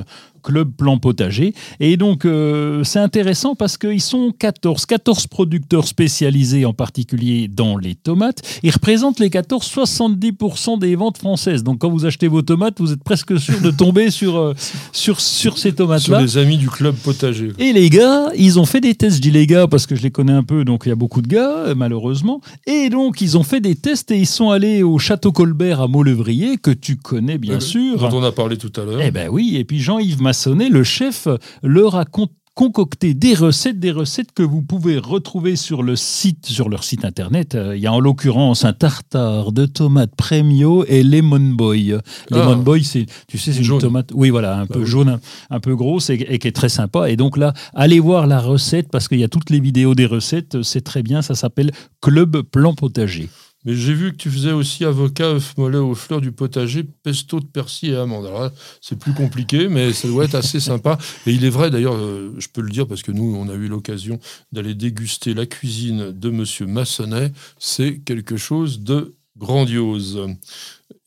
[0.46, 1.52] Club Plan Potager.
[1.80, 7.76] Et donc, euh, c'est intéressant parce qu'ils sont 14, 14 producteurs spécialisés en particulier dans
[7.76, 8.42] les tomates.
[8.62, 11.64] Ils représentent les 14, 70% des ventes françaises.
[11.64, 14.54] Donc, quand vous achetez vos tomates, vous êtes presque sûr de tomber sur, euh,
[14.92, 16.20] sur, sur ces sur tomates-là.
[16.22, 17.50] les amis du club potager.
[17.58, 20.02] Et les gars, ils ont fait des tests, je dis les gars parce que je
[20.02, 22.40] les connais un peu, donc il y a beaucoup de gars, euh, malheureusement.
[22.68, 25.88] Et donc, ils ont fait des tests et ils sont allés au Château Colbert à
[25.88, 27.98] Maulevrier, que tu connais bien Euh, sûr.
[27.98, 29.00] Dont on a parlé tout à l'heure.
[29.02, 31.28] Eh ben oui, et puis Jean-Yves Le chef,
[31.62, 36.46] leur a con- concocté des recettes, des recettes que vous pouvez retrouver sur le site,
[36.46, 37.54] sur leur site internet.
[37.54, 41.98] Euh, Il y a en l'occurrence un tartare de tomates premio et lemon boy.
[42.30, 42.54] Lemon Ah.
[42.54, 44.86] boy, c'est, tu sais, c'est une tomate, oui voilà, un peu oui.
[44.86, 45.20] jaune, un,
[45.50, 47.10] un peu grosse et, et qui est très sympa.
[47.10, 50.06] Et donc là, allez voir la recette parce qu'il y a toutes les vidéos des
[50.06, 50.62] recettes.
[50.62, 51.20] C'est très bien.
[51.20, 53.28] Ça s'appelle Club Plan Potager.
[53.66, 57.40] Mais j'ai vu que tu faisais aussi avocat, œuf mollet aux fleurs du potager, pesto
[57.40, 58.24] de persil et amandes.
[58.24, 60.98] Alors là, c'est plus compliqué, mais ça doit être assez sympa.
[61.26, 63.54] Et il est vrai, d'ailleurs, euh, je peux le dire parce que nous, on a
[63.54, 64.20] eu l'occasion
[64.52, 67.32] d'aller déguster la cuisine de Monsieur Massonnet.
[67.58, 70.28] C'est quelque chose de grandiose.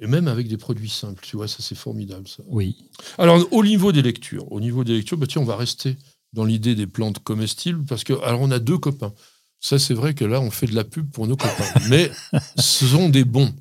[0.01, 2.28] Et même avec des produits simples, tu vois, ça c'est formidable.
[2.28, 2.43] Ça.
[2.47, 2.76] Oui.
[3.18, 5.95] Alors, au niveau des lectures, au niveau des lectures, bah, tiens, on va rester
[6.34, 9.14] dans l'idée des plantes comestibles parce que, alors, on a deux copains.
[9.60, 11.72] Ça, c'est vrai que là, on fait de la pub pour nos copains.
[11.89, 12.10] Mais
[12.57, 13.53] ce sont des bons,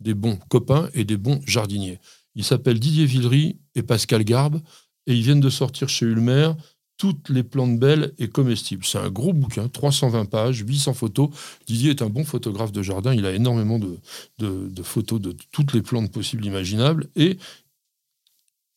[0.00, 2.00] des bons copains et des bons jardiniers.
[2.34, 4.60] Ils s'appellent Didier Villery et Pascal Garbe
[5.06, 6.52] et ils viennent de sortir chez Ulmer
[6.96, 8.84] toutes les plantes belles et comestibles.
[8.86, 11.28] C'est un gros bouquin, 320 pages, 800 photos.
[11.66, 13.12] Didier est un bon photographe de jardin.
[13.12, 13.98] Il a énormément de,
[14.38, 17.08] de- de photos de toutes les plantes possibles, imaginables.
[17.16, 17.36] Et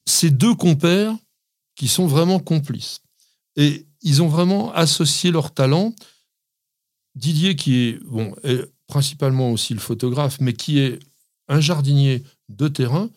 [0.05, 1.15] ces deux compères
[1.75, 3.01] qui sont vraiment complices.
[3.55, 5.93] Et ils ont vraiment associé leur talent.
[7.17, 10.99] Didier, qui est, bon, est principalement aussi le photographe, mais qui est
[11.47, 13.09] un jardinier de terrain.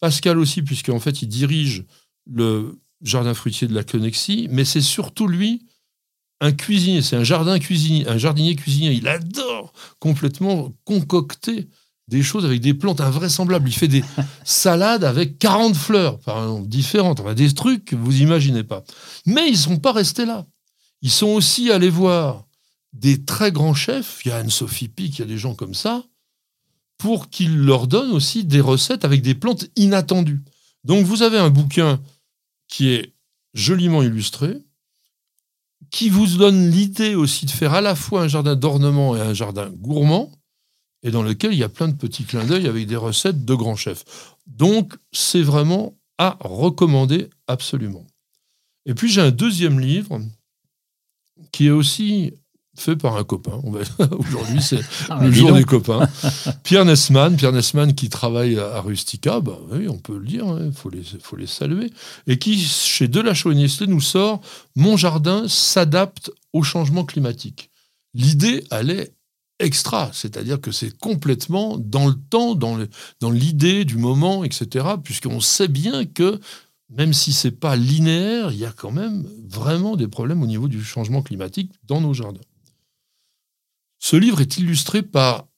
[0.00, 1.84] Pascal aussi, puisqu'en fait, il dirige
[2.26, 5.66] le jardin fruitier de la Connexie, mais c'est surtout lui
[6.40, 8.92] un cuisinier, c'est un jardin cuisinier, un jardinier cuisinier.
[8.92, 11.68] Il adore complètement concocter
[12.08, 13.68] des choses avec des plantes invraisemblables.
[13.68, 14.04] Il fait des
[14.44, 17.20] salades avec 40 fleurs, par exemple, différentes.
[17.20, 18.84] Enfin, des trucs que vous imaginez pas.
[19.24, 20.46] Mais ils ne sont pas restés là.
[21.02, 22.45] Ils sont aussi allés voir
[23.00, 24.22] des très grands chefs.
[24.24, 26.04] Il y a Anne-Sophie Pic, il y a des gens comme ça,
[26.98, 30.42] pour qu'ils leur donnent aussi des recettes avec des plantes inattendues.
[30.84, 32.00] Donc vous avez un bouquin
[32.68, 33.12] qui est
[33.54, 34.58] joliment illustré,
[35.90, 39.34] qui vous donne l'idée aussi de faire à la fois un jardin d'ornement et un
[39.34, 40.32] jardin gourmand,
[41.02, 43.54] et dans lequel il y a plein de petits clins d'œil avec des recettes de
[43.54, 44.04] grands chefs.
[44.46, 48.06] Donc, c'est vraiment à recommander absolument.
[48.86, 50.20] Et puis, j'ai un deuxième livre
[51.52, 52.32] qui est aussi
[52.76, 53.60] fait par un copain.
[54.18, 56.08] Aujourd'hui, c'est ah, le jour des copains.
[56.62, 60.68] Pierre Nessman, Pierre Nessman qui travaille à Rustica, bah, oui, on peut le dire, il
[60.68, 61.90] hein, faut, les, faut les saluer,
[62.26, 64.40] et qui, chez Delachaux et nous sort
[64.74, 67.70] Mon jardin s'adapte au changement climatique.
[68.14, 69.12] L'idée, elle est
[69.58, 75.68] extra, c'est-à-dire que c'est complètement dans le temps, dans l'idée du moment, etc., puisqu'on sait
[75.68, 76.40] bien que
[76.90, 80.68] même si c'est pas linéaire, il y a quand même vraiment des problèmes au niveau
[80.68, 82.40] du changement climatique dans nos jardins.
[84.06, 85.48] Ce livre est illustré par,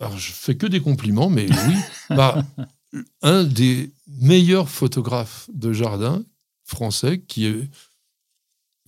[0.00, 1.74] alors je fais que des compliments, mais oui,
[2.08, 2.42] par
[3.20, 6.24] un des meilleurs photographes de jardin
[6.64, 7.68] français, qui est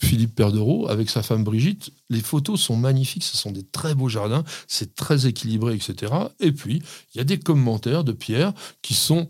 [0.00, 1.92] Philippe Perdereau, avec sa femme Brigitte.
[2.08, 6.10] Les photos sont magnifiques, ce sont des très beaux jardins, c'est très équilibré, etc.
[6.40, 6.80] Et puis,
[7.12, 9.28] il y a des commentaires de Pierre qui sont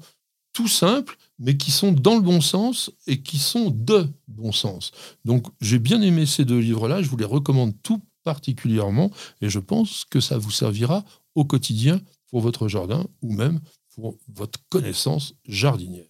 [0.53, 4.93] tout simples, mais qui sont dans le bon sens et qui sont de bon sens.
[5.25, 9.11] Donc, j'ai bien aimé ces deux livres-là, je vous les recommande tout particulièrement,
[9.41, 11.05] et je pense que ça vous servira
[11.35, 12.01] au quotidien
[12.31, 13.61] pour votre jardin ou même
[13.95, 16.07] pour votre connaissance jardinière.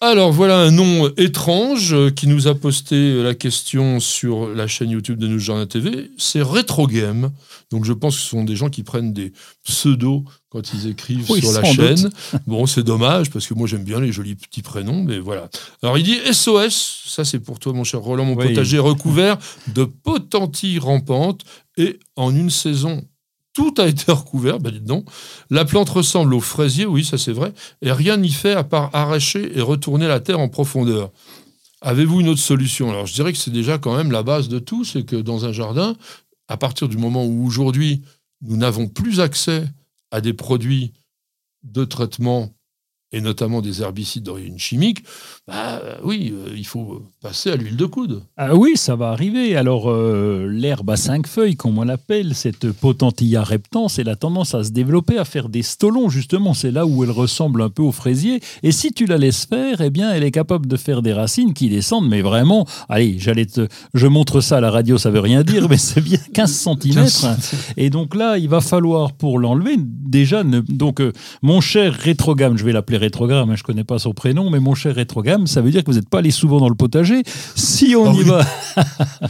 [0.00, 5.18] Alors voilà un nom étrange qui nous a posté la question sur la chaîne YouTube
[5.18, 6.12] de Nous Jardin TV.
[6.16, 7.32] C'est Retro Game.
[7.72, 9.32] Donc je pense que ce sont des gens qui prennent des
[9.64, 12.10] pseudos quand ils écrivent sur la chaîne.
[12.46, 15.48] Bon, c'est dommage parce que moi j'aime bien les jolis petits prénoms, mais voilà.
[15.82, 19.38] Alors il dit SOS, ça c'est pour toi mon cher Roland, mon potager recouvert
[19.74, 21.42] de potentilles rampantes.
[21.76, 23.04] Et en une saison
[23.52, 24.90] tout a été recouvert, ben dites
[25.50, 28.90] La plante ressemble au fraisier, oui, ça c'est vrai, et rien n'y fait à part
[28.92, 31.10] arracher et retourner la terre en profondeur.
[31.80, 32.90] Avez-vous une autre solution?
[32.90, 35.44] Alors je dirais que c'est déjà quand même la base de tout, c'est que dans
[35.44, 35.96] un jardin,
[36.48, 38.02] à partir du moment où aujourd'hui
[38.42, 39.64] nous n'avons plus accès
[40.10, 40.92] à des produits
[41.62, 42.54] de traitement
[43.10, 45.04] et notamment des herbicides d'origine chimique,
[45.46, 48.22] bah, oui, euh, il faut passer à l'huile de coude.
[48.36, 49.56] Ah oui, ça va arriver.
[49.56, 54.54] Alors, euh, l'herbe à cinq feuilles, comme on l'appelle, cette potentilla reptans, elle a tendance
[54.54, 56.54] à se développer, à faire des stolons, justement.
[56.54, 58.40] C'est là où elle ressemble un peu au fraisier.
[58.62, 61.54] Et si tu la laisses faire, eh bien, elle est capable de faire des racines
[61.54, 63.66] qui descendent, mais vraiment, allez, j'allais te.
[63.94, 67.06] Je montre ça à la radio, ça veut rien dire, mais c'est bien 15 cm.
[67.76, 71.12] Et donc là, il va falloir, pour l'enlever, déjà, donc, euh,
[71.42, 74.76] mon cher rétrogame, je vais l'appeler rétrograme, hein, je connais pas son prénom, mais mon
[74.76, 77.07] cher rétrograme, ça veut dire que vous n'êtes pas allé souvent dans le potager.
[77.54, 78.44] Si on ah y va.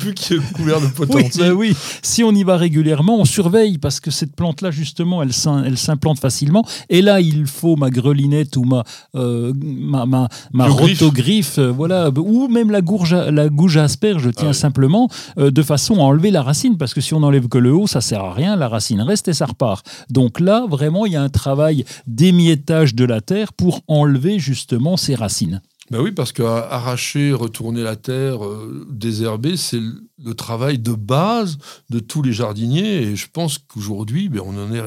[0.00, 1.52] Plus qui est couvert de potentiel.
[1.52, 5.22] Oui, bah oui, si on y va régulièrement, on surveille parce que cette plante-là, justement,
[5.22, 5.32] elle
[5.78, 6.64] s'implante facilement.
[6.88, 8.84] Et là, il faut ma grelinette ou ma,
[9.14, 14.48] euh, ma, ma, ma rotogriffe, euh, voilà, ou même la, gourge, la gouge asperge, tiens,
[14.50, 15.08] ah simplement,
[15.38, 16.76] euh, de façon à enlever la racine.
[16.76, 19.28] Parce que si on enlève que le haut, ça sert à rien, la racine reste
[19.28, 19.86] et ça repart.
[20.10, 24.96] Donc là, vraiment, il y a un travail d'émiettement de la terre pour enlever justement
[24.96, 25.60] ses racines.
[25.90, 31.58] Ben oui, parce qu'arracher, retourner la terre, euh, désherber, c'est le travail de base
[31.90, 33.02] de tous les jardiniers.
[33.02, 34.82] Et je pense qu'aujourd'hui, ben, on en est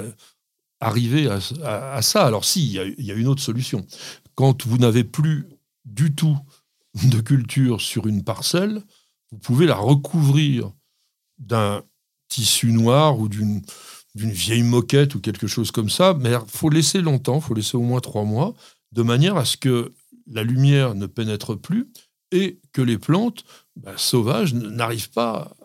[0.82, 2.26] arrivé à, ça.
[2.26, 3.86] Alors si, il y, a une autre solution.
[4.36, 5.48] Quand vous n'avez plus
[5.86, 6.38] du tout
[7.04, 8.82] de culture sur une parcelle,
[9.32, 10.72] vous pouvez la recouvrir
[11.38, 11.84] d'un
[12.30, 13.62] tissu noir ou d'une
[14.16, 17.78] vieille moquette ou quelque chose comme ça, mais il faut laisser longtemps, il faut laisser
[17.78, 18.54] au moins trois mois,
[18.92, 19.94] de manière à ce que
[20.30, 21.90] la lumière ne pénètre plus
[22.32, 23.44] et que les plantes
[23.76, 25.56] bah, sauvages n'arrivent pas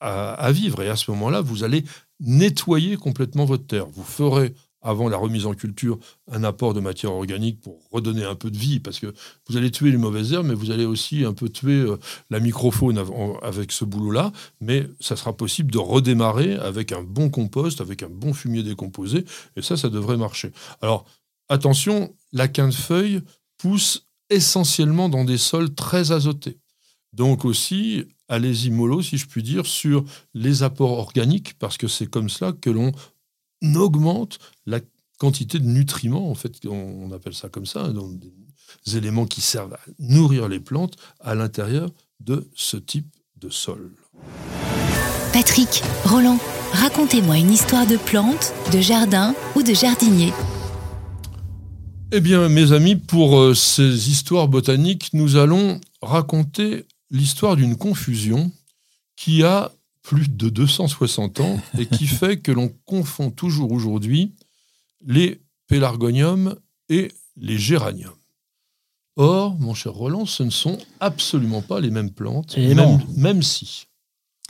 [0.00, 0.82] à, à, vivre.
[0.82, 1.84] Et à ce moment-là, vous allez
[2.20, 3.86] nettoyer complètement votre terre.
[3.86, 5.98] Vous ferez avant la remise en culture,
[6.30, 9.12] un apport de matière organique pour redonner un peu de vie, parce que
[9.48, 11.98] vous allez tuer les mauvaises herbes, mais vous allez aussi un peu tuer euh,
[12.30, 13.02] la microfaune
[13.42, 18.08] avec ce boulot-là, mais ça sera possible de redémarrer avec un bon compost, avec un
[18.08, 19.24] bon fumier décomposé,
[19.56, 20.50] et ça, ça devrait marcher.
[20.80, 21.04] Alors,
[21.48, 23.20] attention, la quinte-feuille
[23.58, 26.58] pousse essentiellement dans des sols très azotés.
[27.12, 30.04] Donc aussi, allez-y mollo, si je puis dire, sur
[30.34, 32.92] les apports organiques, parce que c'est comme cela que l'on
[33.74, 34.80] augmente la
[35.18, 37.92] quantité de nutriments, en fait, on appelle ça comme ça,
[38.94, 43.92] éléments qui servent à nourrir les plantes à l'intérieur de ce type de sol.
[45.32, 46.38] Patrick, Roland,
[46.72, 50.32] racontez-moi une histoire de plante, de jardin ou de jardinier.
[52.12, 58.50] Eh bien, mes amis, pour euh, ces histoires botaniques, nous allons raconter l'histoire d'une confusion
[59.16, 59.70] qui a
[60.02, 64.34] plus de 260 ans et qui fait que l'on confond toujours aujourd'hui
[65.06, 66.56] les pélargoniums
[66.88, 68.10] et les géraniums.
[69.16, 73.00] Or, mon cher Roland, ce ne sont absolument pas les mêmes plantes, Et même, non.
[73.16, 73.86] même si.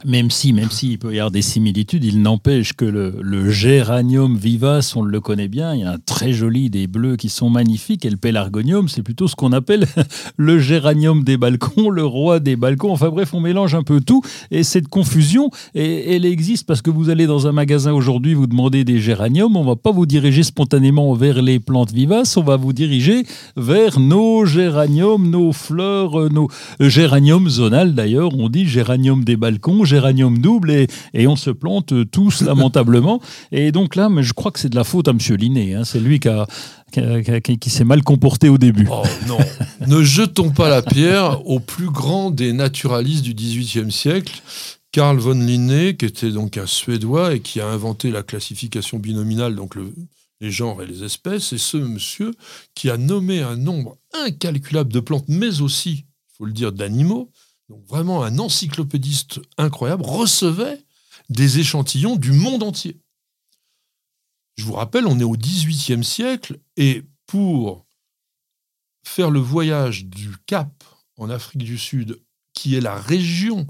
[0.07, 4.37] Même si, même si il peut y avoir des similitudes, il n'empêche que le, géranium
[4.37, 7.51] vivace, on le connaît bien, il y a un très joli, des bleus qui sont
[7.51, 9.87] magnifiques, et le pélargonium, c'est plutôt ce qu'on appelle
[10.37, 12.93] le géranium des balcons, le roi des balcons.
[12.93, 17.11] Enfin bref, on mélange un peu tout, et cette confusion, elle existe parce que vous
[17.11, 21.13] allez dans un magasin aujourd'hui, vous demandez des géraniums, on va pas vous diriger spontanément
[21.13, 23.25] vers les plantes vivaces, on va vous diriger
[23.57, 26.49] vers nos géraniums, nos fleurs, nos
[26.81, 31.93] géraniums zonales d'ailleurs, on dit géranium des balcons, géranium double et, et on se plante
[32.11, 33.21] tous lamentablement.
[33.53, 35.19] Et donc là, mais je crois que c'est de la faute à M.
[35.37, 35.75] Linné.
[35.75, 35.85] hein.
[35.85, 36.47] C'est lui qui, a-
[37.41, 38.89] qui, s'est mal comporté au début.
[38.91, 39.39] Oh non,
[39.87, 44.43] ne jetons pas la pierre au plus grand des naturalistes du XVIIIe siècle,
[44.93, 49.55] Carl von Linné, qui était donc un Suédois et qui a inventé la classification binominale,
[49.55, 49.95] donc le-
[50.41, 52.33] les genres et les espèces, et ce monsieur
[52.75, 57.31] qui a nommé un nombre incalculable de plantes, mais aussi, il faut le dire, d'animaux,
[57.71, 60.85] donc vraiment un encyclopédiste incroyable, recevait
[61.29, 63.01] des échantillons du monde entier.
[64.57, 67.87] Je vous rappelle, on est au XVIIIe siècle, et pour
[69.07, 70.83] faire le voyage du Cap
[71.17, 72.21] en Afrique du Sud,
[72.55, 73.69] qui est la région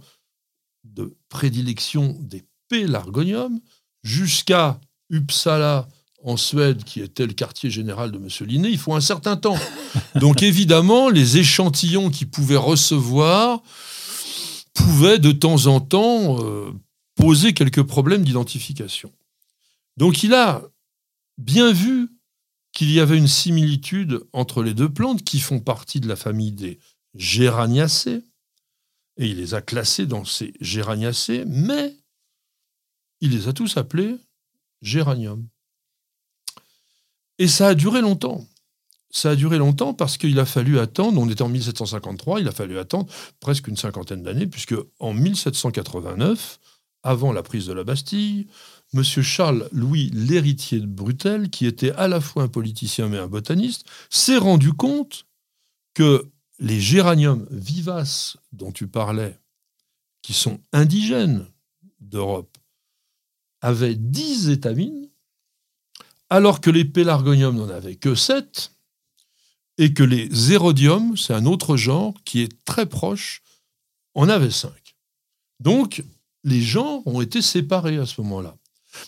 [0.85, 3.61] de prédilection des pélargoniums,
[4.03, 4.81] jusqu'à
[5.11, 5.87] Uppsala
[6.25, 8.29] en Suède, qui était le quartier général de M.
[8.47, 9.59] Linné, il faut un certain temps.
[10.15, 13.63] Donc évidemment, les échantillons qu'il pouvait recevoir
[14.75, 16.73] pouvaient de temps en temps euh,
[17.15, 19.13] poser quelques problèmes d'identification.
[19.97, 20.63] Donc il a
[21.39, 22.09] bien vu
[22.73, 26.53] qu'il y avait une similitude entre les deux plantes qui font partie de la famille
[26.53, 26.79] des
[27.15, 28.23] Géraniacées,
[29.17, 31.97] et il les a classées dans ces Géraniacées, mais
[33.21, 34.17] il les a tous appelés
[34.83, 35.47] géranium.
[37.39, 38.47] Et ça a duré longtemps.
[39.11, 42.53] Ça a duré longtemps parce qu'il a fallu attendre, on était en 1753, il a
[42.53, 46.61] fallu attendre presque une cinquantaine d'années, puisque en 1789,
[47.03, 48.47] avant la prise de la Bastille,
[48.95, 49.03] M.
[49.03, 54.37] Charles-Louis l'héritier de Brutel, qui était à la fois un politicien mais un botaniste, s'est
[54.37, 55.27] rendu compte
[55.95, 59.39] que les géraniums vivaces dont tu parlais,
[60.23, 61.47] qui sont indigènes
[62.01, 62.59] d'Europe,
[63.61, 65.09] avaient 10 étamines,
[66.29, 68.73] alors que les pélargoniums n'en avaient que 7,
[69.79, 73.43] et que les érodiums, c'est un autre genre qui est très proche,
[74.15, 74.71] en avait 5.
[75.61, 76.05] Donc,
[76.45, 78.57] les genres ont été séparés à ce moment-là.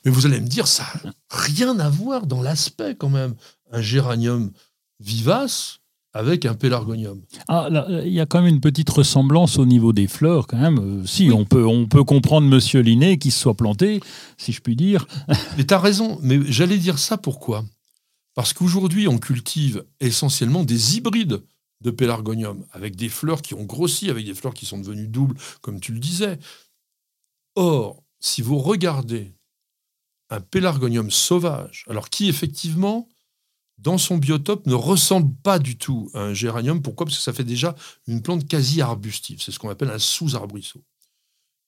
[0.05, 3.35] Mais vous allez me dire, ça n'a rien à voir dans l'aspect quand même.
[3.73, 4.53] Un géranium
[5.01, 5.79] vivace
[6.15, 7.23] avec un pélargonium.
[7.49, 7.69] Ah,
[8.05, 10.79] il y a quand même une petite ressemblance au niveau des fleurs, quand même.
[10.79, 11.33] Euh, si, Oui.
[11.33, 14.01] on, peut, on peut comprendre Monsieur Linné qui se soit planté,
[14.37, 15.07] si je puis dire.
[15.57, 17.65] Mais tu as raison, mais j'allais dire ça pourquoi?
[18.35, 21.43] Parce qu'aujourd'hui, on cultive essentiellement des hybrides
[21.80, 25.37] de pélargonium, avec des fleurs qui ont grossi, avec des fleurs qui sont devenues doubles,
[25.61, 26.39] comme tu le disais.
[27.57, 29.35] Or, si vous regardez
[30.30, 33.09] un pélargonium sauvage, alors qui effectivement,
[33.78, 36.80] dans son biotope, ne ressemble pas du tout à un géranium.
[36.80, 37.05] Pourquoi?
[37.05, 37.74] Parce que ça fait déjà
[38.07, 39.43] une plante quasi arbustive.
[39.43, 40.85] C'est ce qu'on appelle un sous-arbrisseau.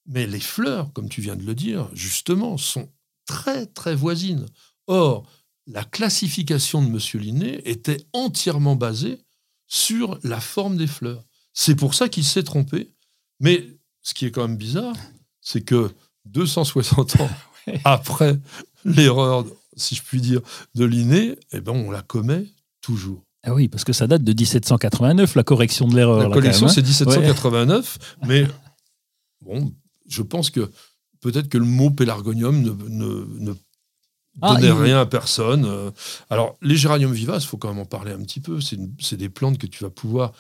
[0.07, 2.89] Mais les fleurs, comme tu viens de le dire, justement, sont
[3.27, 4.47] très, très voisines.
[4.87, 5.27] Or,
[5.67, 6.99] la classification de M.
[7.21, 9.21] Linné était entièrement basée
[9.67, 11.25] sur la forme des fleurs.
[11.53, 12.93] C'est pour ça qu'il s'est trompé.
[13.41, 13.67] Mais
[14.03, 14.97] ce qui est quand même bizarre,
[15.41, 15.91] c'est que
[16.27, 17.31] 260 ans
[17.85, 18.39] après
[18.85, 19.45] l'erreur,
[19.77, 20.41] si je puis dire,
[20.75, 22.47] de Linné, eh ben, on la commet
[22.81, 23.25] toujours.
[23.43, 26.29] Ah oui, parce que ça date de 1789, la correction de l'erreur.
[26.29, 26.69] La même, hein.
[26.69, 28.47] c'est 1789, mais
[29.43, 29.73] bon,
[30.09, 30.71] je pense que
[31.21, 33.55] peut-être que le mot pélargonium ne, ne, ne
[34.43, 35.65] donnait il- rien à personne.
[35.65, 35.91] Euh,
[36.31, 38.59] Alors, les géraniums vivaces, il faut quand même en parler un petit peu.
[38.61, 40.33] C'est des plantes que tu vas pouvoir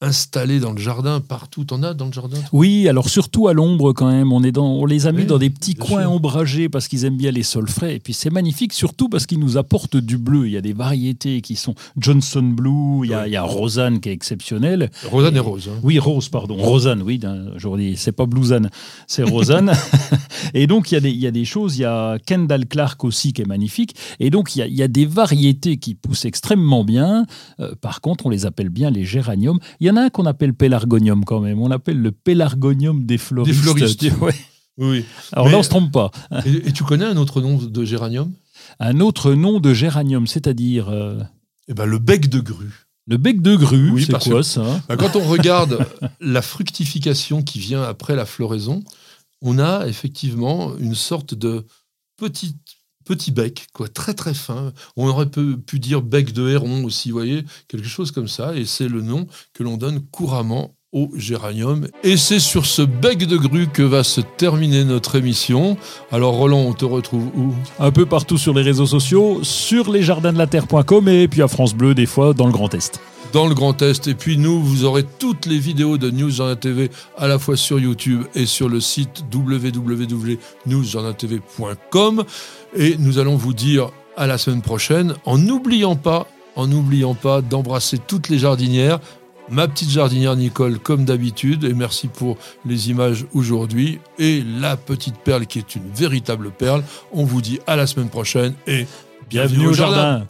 [0.00, 1.64] installés dans le jardin, partout.
[1.64, 4.32] T'en as dans le jardin Oui, alors surtout à l'ombre quand même.
[4.32, 6.12] On, est dans, on les a mis Oui, dans des petits coins sûr.
[6.12, 7.96] ombragés parce qu'ils aiment bien les sols frais.
[7.96, 10.46] Et puis c'est magnifique, surtout parce qu'ils nous apportent du bleu.
[10.46, 13.42] Il y a des variétés qui sont Johnson Blue, il y a, il y a
[13.42, 14.90] Rosanne qui est exceptionnelle.
[15.10, 15.68] Rosanne et Rose.
[15.72, 15.78] hein.
[15.82, 16.56] Oui, Rose, pardon.
[16.56, 17.20] Rosanne, oui,
[17.56, 18.70] aujourd'hui, c'est pas Bluesanne,
[19.08, 19.72] c'est Rosanne.
[20.54, 22.66] et donc, il y, a des, il y a des choses, il y a Kendall
[22.66, 23.96] Clark aussi qui est magnifique.
[24.20, 27.26] Et donc, il y a, il y a des variétés qui poussent extrêmement bien.
[27.60, 29.58] Euh, par contre, on les appelle bien les géraniums.
[29.80, 31.60] Il y en a un qu'on appelle pélargonium quand même.
[31.60, 33.60] On l'appelle le pélargonium des floristes.
[33.60, 34.02] floristes.
[34.20, 34.34] Ouais.
[34.78, 35.04] Oui.
[35.32, 36.10] Alors Mais- là, on se trompe pas.
[36.46, 38.32] Et, et tu connais un autre nom de géranium?
[38.78, 41.18] Un autre nom de géranium, c'est-à-dire euh,
[41.66, 42.86] Eh ben, le bec de grue.
[43.08, 43.90] le bec de grue.
[43.90, 45.84] Oui, c'est quoi que- ça Ben, quand on regarde
[46.20, 48.84] la fructification qui vient après la floraison,
[49.42, 51.64] on a effectivement une sorte de
[52.16, 52.54] petit,
[53.08, 54.74] petit bec, quoi, très très fin.
[54.96, 58.54] On aurait pu, pu dire bec de héron aussi, vous voyez, quelque chose comme ça.
[58.54, 61.88] Et c'est le nom que l'on donne couramment au géranium.
[62.02, 65.78] Et c'est sur ce bec de grue que va se terminer notre émission.
[66.12, 67.54] Alors Roland, on te retrouve où?
[67.78, 72.06] Un peu partout sur les réseaux sociaux, sur lesjardins-de-la-terre.com et puis à France Bleu, des
[72.06, 73.00] fois, dans le Grand Est.
[73.32, 74.08] dans le Grand Est.
[74.08, 77.56] Et puis nous, vous aurez toutes les vidéos de News Journal TV à la fois
[77.56, 82.24] sur YouTube et sur le site www.newsjournaltv.com.
[82.76, 87.40] Et nous allons vous dire à la semaine prochaine, en n'oubliant pas, en n'oubliant pas
[87.40, 88.98] d'embrasser toutes les jardinières.
[89.50, 93.98] Ma petite jardinière Nicole, comme d'habitude, et merci pour les images aujourd'hui.
[94.18, 96.82] Et la petite perle qui est une véritable perle.
[97.12, 98.86] On vous dit à la semaine prochaine et
[99.30, 100.24] Bienvenue au jardin.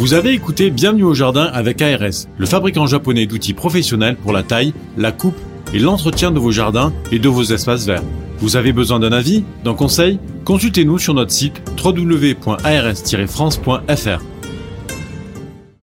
[0.00, 4.42] Vous avez écouté Bienvenue au jardin avec ARS, le fabricant japonais d'outils professionnels pour la
[4.42, 5.36] taille, la coupe
[5.74, 8.02] et l'entretien de vos jardins et de vos espaces verts.
[8.38, 10.18] Vous avez besoin d'un avis, d'un conseil?
[10.46, 14.39] Consultez-nous sur notre site www.ars-france.fr.